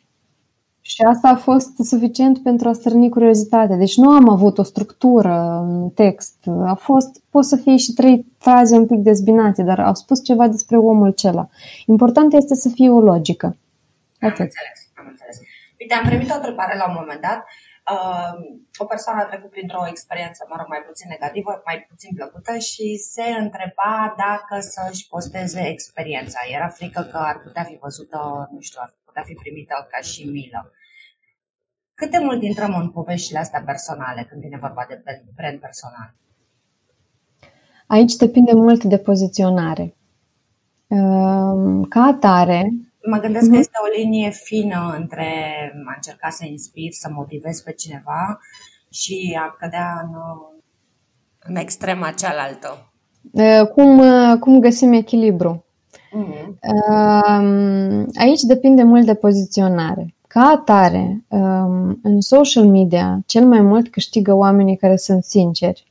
Și 0.80 1.02
asta 1.02 1.28
a 1.28 1.36
fost 1.36 1.78
suficient 1.78 2.42
pentru 2.42 2.68
a 2.68 2.72
stârni 2.72 3.08
curiozitate. 3.08 3.74
Deci 3.74 3.96
nu 3.96 4.10
am 4.10 4.28
avut 4.28 4.58
o 4.58 4.62
structură 4.62 5.64
în 5.68 5.90
text. 5.90 6.36
A 6.64 6.74
fost, 6.74 7.22
pot 7.30 7.44
să 7.44 7.56
fie 7.56 7.76
și 7.76 7.92
trei 7.92 8.26
fraze 8.38 8.76
un 8.76 8.86
pic 8.86 8.98
dezbinate, 8.98 9.62
dar 9.62 9.80
au 9.80 9.94
spus 9.94 10.24
ceva 10.24 10.48
despre 10.48 10.76
omul 10.76 11.06
acela. 11.08 11.48
Important 11.86 12.32
este 12.32 12.54
să 12.54 12.68
fie 12.68 12.90
o 12.90 13.00
logică. 13.00 13.56
Atât. 14.20 14.38
Am 14.38 14.44
înțeles, 14.44 14.78
am 14.94 15.06
înțeles. 15.08 15.38
Uite, 15.80 15.94
am 15.94 16.08
primit 16.08 16.30
o 16.30 16.34
întrebare 16.34 16.76
la 16.76 16.88
un 16.88 16.96
moment 17.00 17.20
dat. 17.20 17.44
Uh, 17.94 18.34
o 18.76 18.84
persoană 18.84 19.20
a 19.20 19.30
trecut 19.30 19.50
printr-o 19.50 19.86
experiență, 19.86 20.46
mă 20.48 20.56
rog, 20.58 20.68
mai 20.68 20.82
puțin 20.88 21.08
negativă, 21.08 21.62
mai 21.64 21.86
puțin 21.90 22.10
plăcută 22.14 22.52
și 22.58 22.96
se 22.96 23.26
întreba 23.44 24.14
dacă 24.24 24.54
să-și 24.60 25.06
posteze 25.08 25.62
experiența. 25.68 26.40
Era 26.56 26.68
frică 26.68 27.02
că 27.10 27.16
ar 27.16 27.38
putea 27.44 27.64
fi 27.64 27.78
văzută, 27.80 28.48
nu 28.52 28.60
știu, 28.60 28.80
ar 28.82 28.94
putea 29.04 29.22
fi 29.22 29.34
primită 29.34 29.86
ca 29.90 30.00
și 30.10 30.22
milă. 30.24 30.72
Cât 31.94 32.10
de 32.10 32.18
mult 32.18 32.42
intrăm 32.42 32.74
în 32.74 32.90
poveștile 32.90 33.38
astea 33.38 33.62
personale 33.66 34.26
când 34.28 34.40
vine 34.40 34.58
vorba 34.60 34.84
de 34.88 35.02
brand 35.36 35.58
personal? 35.60 36.14
Aici 37.86 38.14
depinde 38.14 38.52
mult 38.52 38.84
de 38.84 38.98
poziționare. 38.98 39.94
Ehm, 40.86 41.82
ca 41.82 42.00
atare, 42.00 42.70
Mă 43.10 43.18
gândesc 43.18 43.44
uh-huh. 43.44 43.48
că 43.48 43.54
mhm. 43.54 43.60
este 43.60 43.78
o 43.84 44.00
linie 44.00 44.30
fină 44.30 44.94
între 44.98 45.26
a 45.86 45.92
încerca 45.94 46.28
să 46.28 46.44
inspir, 46.46 46.92
să 46.92 47.08
motivez 47.14 47.60
pe 47.60 47.72
cineva 47.72 48.38
și 48.90 49.38
a 49.40 49.56
cădea 49.58 50.00
în, 50.04 50.10
în 51.38 51.56
extrema 51.56 52.10
cealaltă. 52.10 52.92
Cum, 53.74 54.02
cum 54.38 54.60
găsim 54.60 54.92
echilibru? 54.92 55.64
Uh-huh. 55.96 56.54
Aici 58.18 58.40
depinde 58.40 58.82
mult 58.82 59.06
de 59.06 59.14
poziționare. 59.14 60.14
Ca 60.26 60.40
atare, 60.40 61.24
um, 61.28 61.98
în 62.02 62.20
social 62.20 62.64
media, 62.64 63.18
cel 63.26 63.46
mai 63.46 63.60
mult 63.60 63.90
câștigă 63.90 64.34
oamenii 64.34 64.76
care 64.76 64.96
sunt 64.96 65.24
sinceri. 65.24 65.87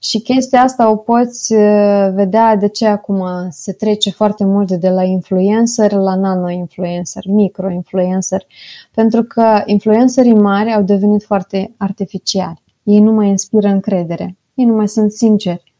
Și 0.00 0.20
chestia 0.20 0.62
asta 0.62 0.90
o 0.90 0.96
poți 0.96 1.54
uh, 1.54 2.08
vedea 2.14 2.56
de 2.56 2.68
ce 2.68 2.86
acum 2.86 3.24
se 3.50 3.72
trece 3.72 4.10
foarte 4.10 4.44
mult 4.44 4.70
de 4.70 4.88
la 4.88 5.02
influencer 5.02 5.92
la 5.92 6.14
nano-influencer, 6.14 7.24
micro-influencer, 7.26 8.46
pentru 8.94 9.22
că 9.22 9.62
influencerii 9.64 10.34
mari 10.34 10.72
au 10.72 10.82
devenit 10.82 11.22
foarte 11.22 11.74
artificiali. 11.76 12.62
Ei 12.82 13.00
nu 13.00 13.12
mai 13.12 13.28
inspiră 13.28 13.68
încredere, 13.68 14.36
ei 14.54 14.64
nu 14.64 14.74
mai 14.74 14.88
sunt 14.88 15.12
sinceri. 15.12 15.74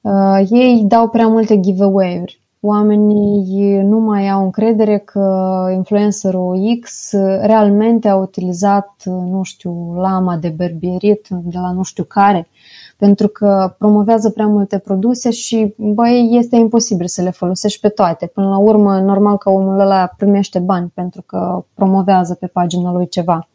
Uh, 0.00 0.46
ei 0.50 0.84
dau 0.88 1.08
prea 1.08 1.26
multe 1.26 1.60
giveaway-uri 1.60 2.40
oamenii 2.66 3.82
nu 3.82 3.98
mai 3.98 4.28
au 4.28 4.44
încredere 4.44 4.98
că 4.98 5.66
influencerul 5.74 6.78
X 6.80 7.12
realmente 7.40 8.08
a 8.08 8.16
utilizat, 8.16 9.02
nu 9.04 9.42
știu, 9.42 9.94
lama 9.94 10.36
de 10.36 10.48
berbierit 10.48 11.26
de 11.28 11.58
la 11.58 11.72
nu 11.72 11.82
știu 11.82 12.04
care, 12.04 12.48
pentru 12.96 13.28
că 13.28 13.74
promovează 13.78 14.30
prea 14.30 14.46
multe 14.46 14.78
produse 14.78 15.30
și, 15.30 15.74
băi, 15.76 16.28
este 16.30 16.56
imposibil 16.56 17.06
să 17.06 17.22
le 17.22 17.30
folosești 17.30 17.80
pe 17.80 17.88
toate. 17.88 18.26
Până 18.26 18.48
la 18.48 18.58
urmă, 18.58 18.98
normal 19.00 19.38
că 19.38 19.50
omul 19.50 19.80
ăla 19.80 20.06
primește 20.16 20.58
bani 20.58 20.90
pentru 20.94 21.22
că 21.22 21.64
promovează 21.74 22.34
pe 22.34 22.46
pagina 22.46 22.92
lui 22.92 23.08
ceva. 23.08 23.48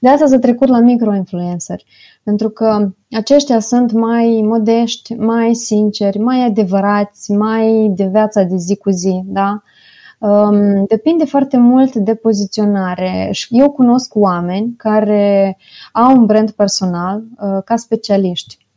De 0.00 0.08
asta 0.08 0.26
s-a 0.26 0.38
trecut 0.38 0.68
la 0.68 0.80
micro-influencer, 0.80 1.80
pentru 2.22 2.48
că 2.48 2.88
aceștia 3.10 3.60
sunt 3.60 3.92
mai 3.92 4.40
modești, 4.44 5.14
mai 5.14 5.54
sinceri, 5.54 6.18
mai 6.18 6.44
adevărați, 6.44 7.32
mai 7.32 7.92
de 7.96 8.04
viața 8.04 8.42
de 8.42 8.56
zi 8.56 8.76
cu 8.76 8.90
zi, 8.90 9.22
da? 9.24 9.62
Um, 10.18 10.84
depinde 10.86 11.24
foarte 11.24 11.56
mult 11.56 11.94
de 11.94 12.14
poziționare. 12.14 13.30
Eu 13.48 13.70
cunosc 13.70 14.14
oameni 14.14 14.74
care 14.76 15.56
au 15.92 16.16
un 16.16 16.26
brand 16.26 16.50
personal 16.50 17.22
uh, 17.40 17.62
ca 17.64 17.76
specialiști. 17.76 18.67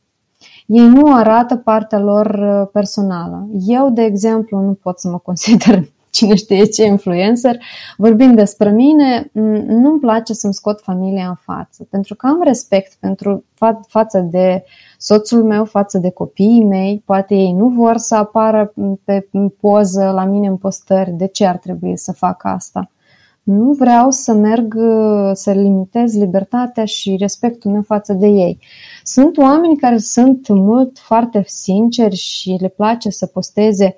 Ei 0.65 0.87
nu 0.87 1.15
arată 1.15 1.55
partea 1.55 1.99
lor 1.99 2.25
uh, 2.25 2.67
personală. 2.73 3.47
Eu, 3.67 3.89
de 3.89 4.01
exemplu, 4.01 4.59
nu 4.59 4.73
pot 4.73 4.99
să 4.99 5.07
mă 5.09 5.17
consider 5.17 5.83
cine 6.11 6.35
știe 6.35 6.65
ce 6.65 6.85
influencer, 6.85 7.57
vorbind 7.97 8.35
despre 8.35 8.69
mine, 8.69 9.29
nu-mi 9.67 9.99
place 9.99 10.33
să-mi 10.33 10.53
scot 10.53 10.81
familia 10.81 11.27
în 11.27 11.35
față, 11.35 11.87
pentru 11.89 12.15
că 12.15 12.27
am 12.27 12.41
respect 12.43 12.93
pentru 12.99 13.45
fa- 13.55 13.87
față 13.87 14.19
de 14.19 14.63
soțul 14.97 15.43
meu, 15.43 15.65
față 15.65 15.97
de 15.97 16.09
copiii 16.09 16.63
mei, 16.63 17.01
poate 17.05 17.35
ei 17.35 17.51
nu 17.51 17.67
vor 17.67 17.97
să 17.97 18.15
apară 18.15 18.73
pe 19.03 19.27
poză 19.59 20.11
la 20.15 20.25
mine 20.25 20.47
în 20.47 20.57
postări, 20.57 21.11
de 21.11 21.27
ce 21.27 21.45
ar 21.45 21.57
trebui 21.57 21.97
să 21.97 22.11
fac 22.11 22.41
asta? 22.45 22.89
Nu 23.43 23.71
vreau 23.71 24.11
să 24.11 24.33
merg 24.33 24.75
să 25.33 25.51
limitez 25.51 26.15
libertatea 26.15 26.85
și 26.85 27.15
respectul 27.19 27.71
meu 27.71 27.81
față 27.81 28.13
de 28.13 28.27
ei. 28.27 28.59
Sunt 29.03 29.37
oameni 29.37 29.77
care 29.77 29.97
sunt 29.97 30.47
mult 30.47 30.99
foarte 30.99 31.43
sinceri 31.47 32.15
și 32.15 32.57
le 32.59 32.67
place 32.67 33.09
să 33.09 33.25
posteze 33.25 33.95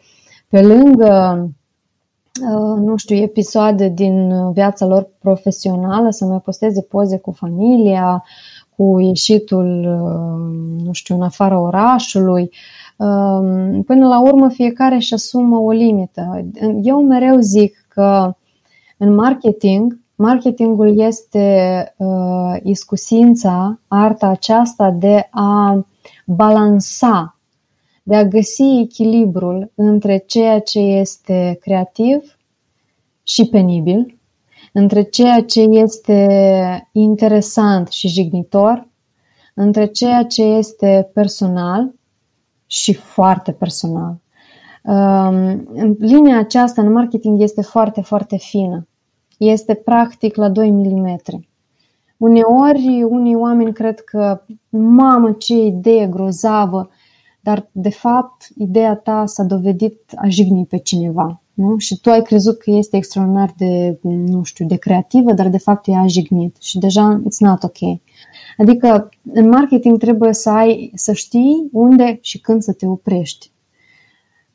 pe 0.49 0.61
lângă 0.61 1.37
Uh, 2.41 2.77
nu 2.79 2.95
știu, 2.95 3.15
episoade 3.15 3.87
din 3.87 4.51
viața 4.51 4.85
lor 4.85 5.09
profesională, 5.19 6.09
să 6.09 6.25
mai 6.25 6.39
posteze 6.39 6.81
poze 6.81 7.17
cu 7.17 7.31
familia, 7.31 8.23
cu 8.75 8.99
ieșitul, 8.99 9.79
uh, 9.79 10.85
nu 10.85 10.93
știu, 10.93 11.15
în 11.15 11.21
afara 11.21 11.59
orașului. 11.59 12.51
Um, 12.97 13.81
până 13.81 14.07
la 14.07 14.21
urmă, 14.21 14.49
fiecare 14.49 14.95
își 14.95 15.13
asumă 15.13 15.57
o 15.57 15.71
limită. 15.71 16.45
Eu 16.81 17.01
mereu 17.01 17.39
zic 17.39 17.85
că 17.87 18.33
în 19.03 19.13
marketing, 19.13 19.99
marketingul 20.15 20.99
este 20.99 21.93
uh, 21.97 22.55
iscusința, 22.63 23.79
arta 23.87 24.27
aceasta 24.27 24.91
de 24.91 25.27
a 25.31 25.85
balansa 26.25 27.37
de 28.03 28.15
a 28.15 28.25
găsi 28.25 28.63
echilibrul 28.81 29.71
între 29.75 30.17
ceea 30.17 30.59
ce 30.59 30.79
este 30.79 31.57
creativ 31.61 32.37
și 33.23 33.45
penibil, 33.45 34.17
între 34.71 35.01
ceea 35.01 35.43
ce 35.43 35.61
este 35.61 36.89
interesant 36.91 37.87
și 37.87 38.07
jignitor, 38.07 38.87
între 39.53 39.85
ceea 39.85 40.23
ce 40.23 40.43
este 40.43 41.09
personal 41.13 41.93
și 42.67 42.93
foarte 42.93 43.51
personal. 43.51 44.15
Um, 44.83 45.67
linia 45.99 46.37
aceasta 46.37 46.81
în 46.81 46.91
marketing 46.91 47.41
este 47.41 47.61
foarte, 47.61 48.01
foarte 48.01 48.37
fină. 48.37 48.87
Este 49.51 49.73
practic 49.73 50.35
la 50.35 50.49
2 50.49 50.71
mm. 50.71 51.21
Uneori, 52.17 53.03
unii 53.09 53.35
oameni 53.35 53.73
cred 53.73 53.99
că, 53.99 54.41
mamă, 54.69 55.31
ce 55.31 55.65
idee 55.65 56.07
grozavă, 56.07 56.89
dar 57.39 57.69
de 57.71 57.89
fapt 57.89 58.47
ideea 58.57 58.95
ta 58.95 59.25
s-a 59.25 59.43
dovedit 59.43 59.99
a 60.15 60.27
jigni 60.27 60.65
pe 60.65 60.77
cineva. 60.77 61.41
Nu? 61.53 61.77
Și 61.77 61.99
tu 61.99 62.09
ai 62.09 62.21
crezut 62.21 62.57
că 62.57 62.71
este 62.71 62.97
extraordinar 62.97 63.53
de, 63.57 63.99
nu 64.01 64.43
știu, 64.43 64.65
de 64.65 64.75
creativă, 64.75 65.33
dar 65.33 65.47
de 65.47 65.57
fapt 65.57 65.87
ea 65.87 65.99
a 65.99 66.07
jignit 66.07 66.55
și 66.59 66.79
deja 66.79 67.21
it's 67.25 67.37
not 67.39 67.63
ok. 67.63 67.99
Adică 68.57 69.09
în 69.33 69.49
marketing 69.49 69.97
trebuie 69.97 70.33
să 70.33 70.49
ai, 70.49 70.91
să 70.95 71.13
știi 71.13 71.69
unde 71.71 72.17
și 72.21 72.39
când 72.39 72.61
să 72.61 72.73
te 72.73 72.87
oprești. 72.87 73.51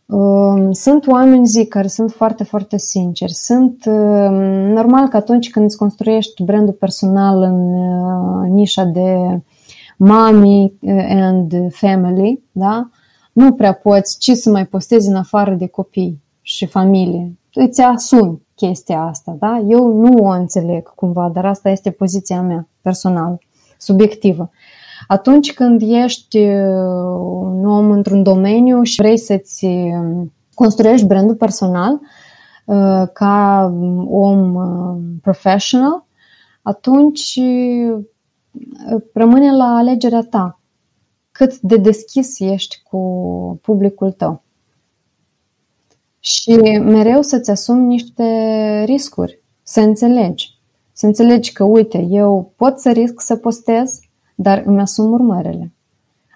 Um, 0.08 0.72
sunt 0.72 1.06
oameni, 1.06 1.46
zic, 1.46 1.68
care 1.68 1.86
sunt 1.86 2.10
foarte, 2.12 2.44
foarte 2.44 2.78
sinceri. 2.78 3.32
Sunt 3.32 3.84
um, 3.86 4.34
normal 4.72 5.08
că 5.08 5.16
atunci 5.16 5.50
când 5.50 5.64
îți 5.64 5.76
construiești 5.76 6.42
brandul 6.42 6.72
personal 6.72 7.42
în 7.42 7.74
uh, 7.74 8.48
nișa 8.50 8.84
de 8.84 9.40
mommy 9.96 10.72
uh, 10.80 11.06
and 11.08 11.54
family, 11.70 12.42
da? 12.52 12.90
Nu 13.32 13.52
prea 13.52 13.72
poți 13.72 14.18
ce 14.18 14.34
să 14.34 14.50
mai 14.50 14.66
postezi 14.66 15.08
în 15.08 15.14
afară 15.14 15.54
de 15.54 15.66
copii 15.66 16.22
și 16.42 16.66
familie. 16.66 17.32
Îți 17.54 17.80
asumi 17.80 18.42
chestia 18.54 19.00
asta, 19.00 19.36
da? 19.38 19.62
Eu 19.68 19.86
nu 19.86 20.24
o 20.24 20.28
înțeleg 20.28 20.94
cumva, 20.94 21.30
dar 21.34 21.46
asta 21.46 21.68
este 21.68 21.90
poziția 21.90 22.42
mea 22.42 22.68
personală, 22.82 23.38
subiectivă. 23.78 24.50
Atunci 25.08 25.52
când 25.52 25.82
ești 25.84 26.38
uh, 26.38 27.18
un 27.40 27.66
om 27.66 27.90
într-un 27.90 28.22
domeniu 28.22 28.82
și 28.82 29.00
vrei 29.00 29.18
să-ți 29.18 29.64
um, 29.64 30.32
construiești 30.54 31.06
brandul 31.06 31.34
personal 31.34 32.00
uh, 32.64 33.08
ca 33.12 33.70
om 34.08 34.56
professional, 35.22 36.06
atunci 36.62 37.40
rămâne 39.12 39.56
la 39.56 39.64
alegerea 39.64 40.26
ta 40.30 40.60
cât 41.32 41.58
de 41.58 41.76
deschis 41.76 42.38
ești 42.38 42.82
cu 42.90 42.98
publicul 43.62 44.10
tău. 44.10 44.42
și 46.20 46.52
mereu 46.80 47.22
să-ți 47.22 47.50
asumi 47.50 47.86
niște 47.86 48.24
riscuri, 48.84 49.38
să 49.62 49.80
înțelegi. 49.80 50.56
Să 50.92 51.06
înțelegi 51.06 51.52
că, 51.52 51.64
uite, 51.64 52.06
eu 52.10 52.52
pot 52.56 52.78
să 52.78 52.90
risc 52.90 53.20
să 53.20 53.36
postez, 53.36 54.00
dar 54.40 54.62
îmi 54.66 54.80
asum 54.80 55.12
urmările. 55.12 55.72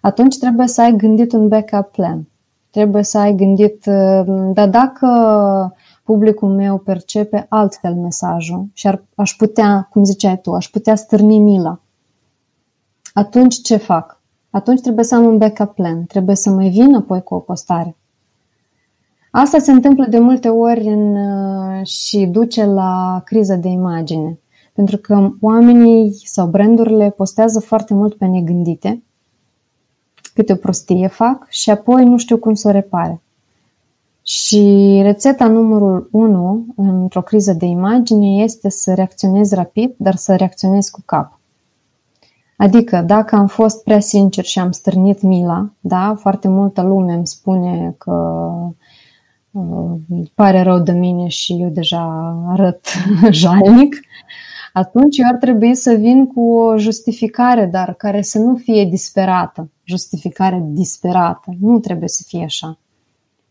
Atunci 0.00 0.38
trebuie 0.38 0.66
să 0.66 0.80
ai 0.80 0.96
gândit 0.96 1.32
un 1.32 1.48
backup 1.48 1.90
plan. 1.90 2.28
Trebuie 2.70 3.02
să 3.02 3.18
ai 3.18 3.34
gândit, 3.34 3.86
uh, 3.86 4.50
dar 4.54 4.68
dacă 4.68 5.06
publicul 6.04 6.48
meu 6.48 6.78
percepe 6.78 7.46
altfel 7.48 7.94
mesajul 7.94 8.64
și 8.72 8.86
ar, 8.86 9.02
aș 9.14 9.34
putea, 9.36 9.88
cum 9.90 10.04
ziceai 10.04 10.38
tu, 10.38 10.52
aș 10.52 10.68
putea 10.68 10.94
stârni 10.94 11.38
mila, 11.38 11.80
atunci 13.12 13.60
ce 13.60 13.76
fac? 13.76 14.20
Atunci 14.50 14.80
trebuie 14.80 15.04
să 15.04 15.14
am 15.14 15.24
un 15.24 15.38
backup 15.38 15.74
plan, 15.74 16.04
trebuie 16.04 16.36
să 16.36 16.50
mai 16.50 16.68
vin 16.68 16.94
apoi 16.94 17.22
cu 17.22 17.34
o 17.34 17.38
postare. 17.38 17.96
Asta 19.30 19.58
se 19.58 19.70
întâmplă 19.72 20.06
de 20.08 20.18
multe 20.18 20.48
ori 20.48 20.86
în, 20.86 21.16
uh, 21.16 21.86
și 21.86 22.26
duce 22.26 22.64
la 22.64 23.22
criză 23.24 23.54
de 23.54 23.68
imagine. 23.68 24.38
Pentru 24.72 24.96
că 24.96 25.30
oamenii 25.40 26.20
sau 26.24 26.46
brandurile 26.46 27.10
postează 27.10 27.60
foarte 27.60 27.94
mult 27.94 28.14
pe 28.14 28.26
negândite, 28.26 29.02
câte 30.34 30.52
o 30.52 30.56
prostie 30.56 31.06
fac 31.06 31.46
și 31.48 31.70
apoi 31.70 32.04
nu 32.04 32.18
știu 32.18 32.36
cum 32.36 32.54
să 32.54 32.68
o 32.68 32.70
repare. 32.70 33.20
Și 34.22 34.98
rețeta 35.02 35.46
numărul 35.48 36.08
1 36.12 36.64
într-o 36.76 37.22
criză 37.22 37.52
de 37.52 37.66
imagine 37.66 38.42
este 38.42 38.68
să 38.68 38.94
reacționezi 38.94 39.54
rapid, 39.54 39.94
dar 39.96 40.14
să 40.14 40.36
reacționezi 40.36 40.90
cu 40.90 41.02
cap. 41.04 41.40
Adică, 42.56 43.00
dacă 43.06 43.36
am 43.36 43.46
fost 43.46 43.84
prea 43.84 44.00
sincer 44.00 44.44
și 44.44 44.58
am 44.58 44.70
stârnit 44.70 45.22
mila, 45.22 45.70
da, 45.80 46.16
foarte 46.20 46.48
multă 46.48 46.82
lume 46.82 47.12
îmi 47.12 47.26
spune 47.26 47.94
că 47.98 48.12
uh, 49.50 49.90
pare 50.34 50.62
rău 50.62 50.78
de 50.78 50.92
mine 50.92 51.28
și 51.28 51.52
eu 51.60 51.68
deja 51.68 52.02
arăt 52.48 52.86
jalnic, 53.30 54.00
atunci 54.72 55.18
eu 55.18 55.26
ar 55.28 55.36
trebui 55.36 55.74
să 55.74 55.92
vin 55.92 56.26
cu 56.26 56.40
o 56.40 56.76
justificare, 56.76 57.66
dar 57.66 57.94
care 57.94 58.22
să 58.22 58.38
nu 58.38 58.56
fie 58.56 58.84
disperată. 58.84 59.70
Justificare 59.84 60.62
disperată. 60.64 61.54
Nu 61.60 61.78
trebuie 61.78 62.08
să 62.08 62.22
fie 62.26 62.44
așa. 62.44 62.78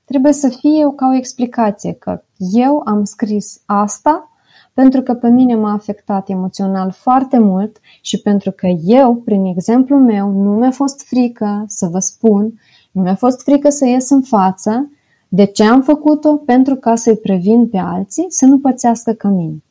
Trebuie 0.06 0.34
să 0.34 0.48
fie 0.48 0.94
ca 0.96 1.08
o 1.08 1.16
explicație 1.16 1.94
că 1.94 2.24
eu 2.38 2.82
am 2.86 3.04
scris 3.04 3.62
asta 3.66 4.32
pentru 4.74 5.02
că 5.02 5.14
pe 5.14 5.30
mine 5.30 5.56
m-a 5.56 5.72
afectat 5.72 6.30
emoțional 6.30 6.92
foarte 6.92 7.40
mult 7.40 7.78
și 8.02 8.22
pentru 8.22 8.52
că 8.52 8.68
eu, 8.84 9.16
prin 9.16 9.46
exemplu 9.46 9.98
meu, 9.98 10.32
nu 10.32 10.52
mi-a 10.52 10.72
fost 10.72 11.02
frică 11.08 11.66
să 11.68 11.88
vă 11.88 12.00
spun, 12.00 12.54
nu 12.92 13.02
mi-a 13.02 13.16
fost 13.16 13.42
frică 13.42 13.70
să 13.70 13.86
ies 13.86 14.10
în 14.10 14.22
față. 14.22 14.92
De 15.28 15.46
ce 15.46 15.64
am 15.64 15.82
făcut-o? 15.82 16.36
Pentru 16.36 16.76
ca 16.76 16.96
să-i 16.96 17.18
previn 17.18 17.68
pe 17.68 17.78
alții 17.78 18.26
să 18.30 18.46
nu 18.46 18.60
pățească 18.60 19.12
ca 19.12 19.28
mine. 19.28 19.64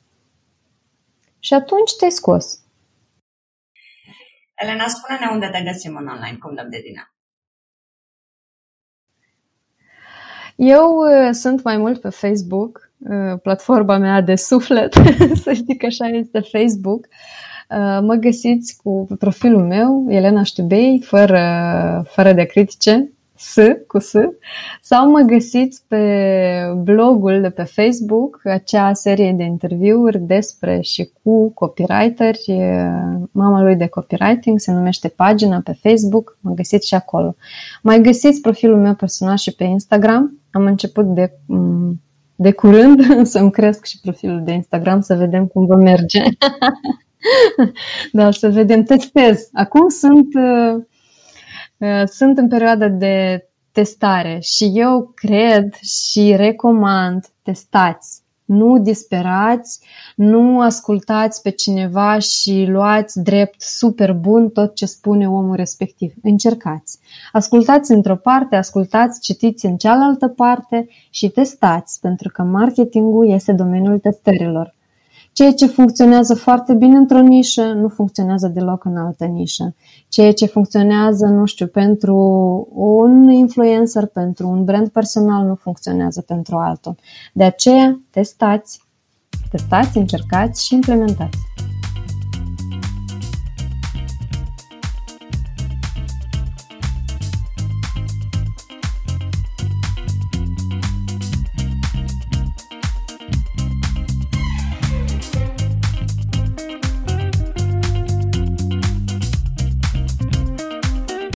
Și 1.41 1.55
atunci 1.55 1.97
te-ai 1.99 2.11
scos. 2.11 2.59
Elena, 4.55 4.86
spune-ne 4.88 5.26
unde 5.32 5.49
te 5.53 5.62
găsim 5.62 5.97
în 5.97 6.07
online, 6.07 6.36
cum 6.41 6.55
dăm 6.55 6.70
de 6.70 6.80
tine. 6.80 7.12
Eu 10.57 10.97
uh, 10.97 11.30
sunt 11.32 11.62
mai 11.62 11.76
mult 11.76 12.01
pe 12.01 12.09
Facebook, 12.09 12.91
uh, 12.99 13.41
platforma 13.43 13.99
mea 13.99 14.20
de 14.20 14.34
suflet, 14.34 14.95
să 15.43 15.53
știi 15.53 15.76
că 15.76 15.86
așa 15.86 16.07
este 16.07 16.41
Facebook. 16.41 17.07
Uh, 17.70 17.99
mă 18.03 18.14
găsiți 18.14 18.76
cu 18.82 19.07
profilul 19.18 19.66
meu, 19.66 20.07
Elena 20.09 20.43
Ștubei, 20.43 21.03
fără, 21.07 21.43
fără 22.09 22.32
de 22.32 22.45
critice, 22.45 23.11
S 23.43 23.57
cu 23.86 23.99
S, 23.99 24.12
sau 24.82 25.11
mă 25.11 25.20
găsiți 25.20 25.82
pe 25.88 26.05
blogul 26.82 27.41
de 27.41 27.51
pe 27.51 27.62
Facebook, 27.62 28.41
acea 28.45 28.93
serie 28.93 29.32
de 29.32 29.43
interviuri 29.43 30.18
despre 30.18 30.80
și 30.80 31.11
cu 31.22 31.51
copywriteri, 31.53 32.45
mama 33.32 33.62
lui 33.62 33.76
de 33.76 33.86
copywriting, 33.86 34.59
se 34.59 34.72
numește 34.72 35.09
pagina 35.09 35.61
pe 35.64 35.72
Facebook, 35.80 36.38
mă 36.41 36.53
găsiți 36.55 36.86
și 36.86 36.95
acolo. 36.95 37.34
Mai 37.82 38.01
găsiți 38.01 38.41
profilul 38.41 38.78
meu 38.80 38.95
personal 38.95 39.36
și 39.36 39.55
pe 39.55 39.64
Instagram, 39.64 40.38
am 40.51 40.66
început 40.66 41.05
de, 41.05 41.32
de 42.34 42.53
curând 42.53 43.01
să-mi 43.32 43.51
cresc 43.51 43.84
și 43.84 44.01
profilul 44.01 44.43
de 44.45 44.53
Instagram 44.53 45.01
să 45.01 45.14
vedem 45.14 45.47
cum 45.47 45.66
vă 45.66 45.74
merge. 45.74 46.22
da, 48.12 48.30
să 48.30 48.49
vedem, 48.49 48.82
testez. 48.82 49.49
Acum 49.53 49.88
sunt 49.88 50.28
Uh, 50.34 50.82
sunt 52.07 52.39
în 52.39 52.49
perioada 52.49 52.89
de 52.89 53.45
testare 53.72 54.39
și 54.41 54.70
eu 54.74 55.12
cred 55.14 55.74
și 55.74 56.35
recomand 56.37 57.26
testați. 57.43 58.22
Nu 58.45 58.78
disperați, 58.78 59.81
nu 60.16 60.61
ascultați 60.61 61.43
pe 61.43 61.51
cineva 61.51 62.18
și 62.18 62.66
luați 62.68 63.22
drept 63.22 63.61
super 63.61 64.12
bun 64.12 64.49
tot 64.49 64.74
ce 64.74 64.87
spune 64.87 65.28
omul 65.28 65.57
respectiv. 65.57 66.12
Încercați. 66.22 66.99
Ascultați 67.33 67.93
într-o 67.93 68.16
parte, 68.16 68.57
ascultați, 68.57 69.20
citiți 69.20 69.66
în 69.66 69.76
cealaltă 69.76 70.28
parte 70.28 70.89
și 71.11 71.28
testați, 71.28 72.01
pentru 72.01 72.28
că 72.28 72.43
marketingul 72.43 73.31
este 73.31 73.53
domeniul 73.53 73.99
testărilor. 73.99 74.74
Ceea 75.33 75.53
ce 75.53 75.66
funcționează 75.66 76.35
foarte 76.35 76.74
bine 76.74 76.97
într-o 76.97 77.20
nișă, 77.20 77.62
nu 77.62 77.89
funcționează 77.89 78.49
deloc 78.49 78.85
în 78.85 78.97
altă 78.97 79.24
nișă. 79.24 79.74
Ceea 80.09 80.33
ce 80.33 80.47
funcționează, 80.47 81.26
nu 81.26 81.45
știu, 81.45 81.66
pentru 81.66 82.16
un 82.74 83.31
influencer, 83.31 84.07
pentru 84.07 84.49
un 84.49 84.64
brand 84.64 84.89
personal, 84.89 85.47
nu 85.47 85.55
funcționează 85.55 86.20
pentru 86.20 86.57
altul. 86.57 86.97
De 87.33 87.45
aceea, 87.45 88.01
testați, 88.11 88.81
testați, 89.51 89.99
încercați 89.99 90.66
și 90.66 90.74
implementați. 90.74 91.39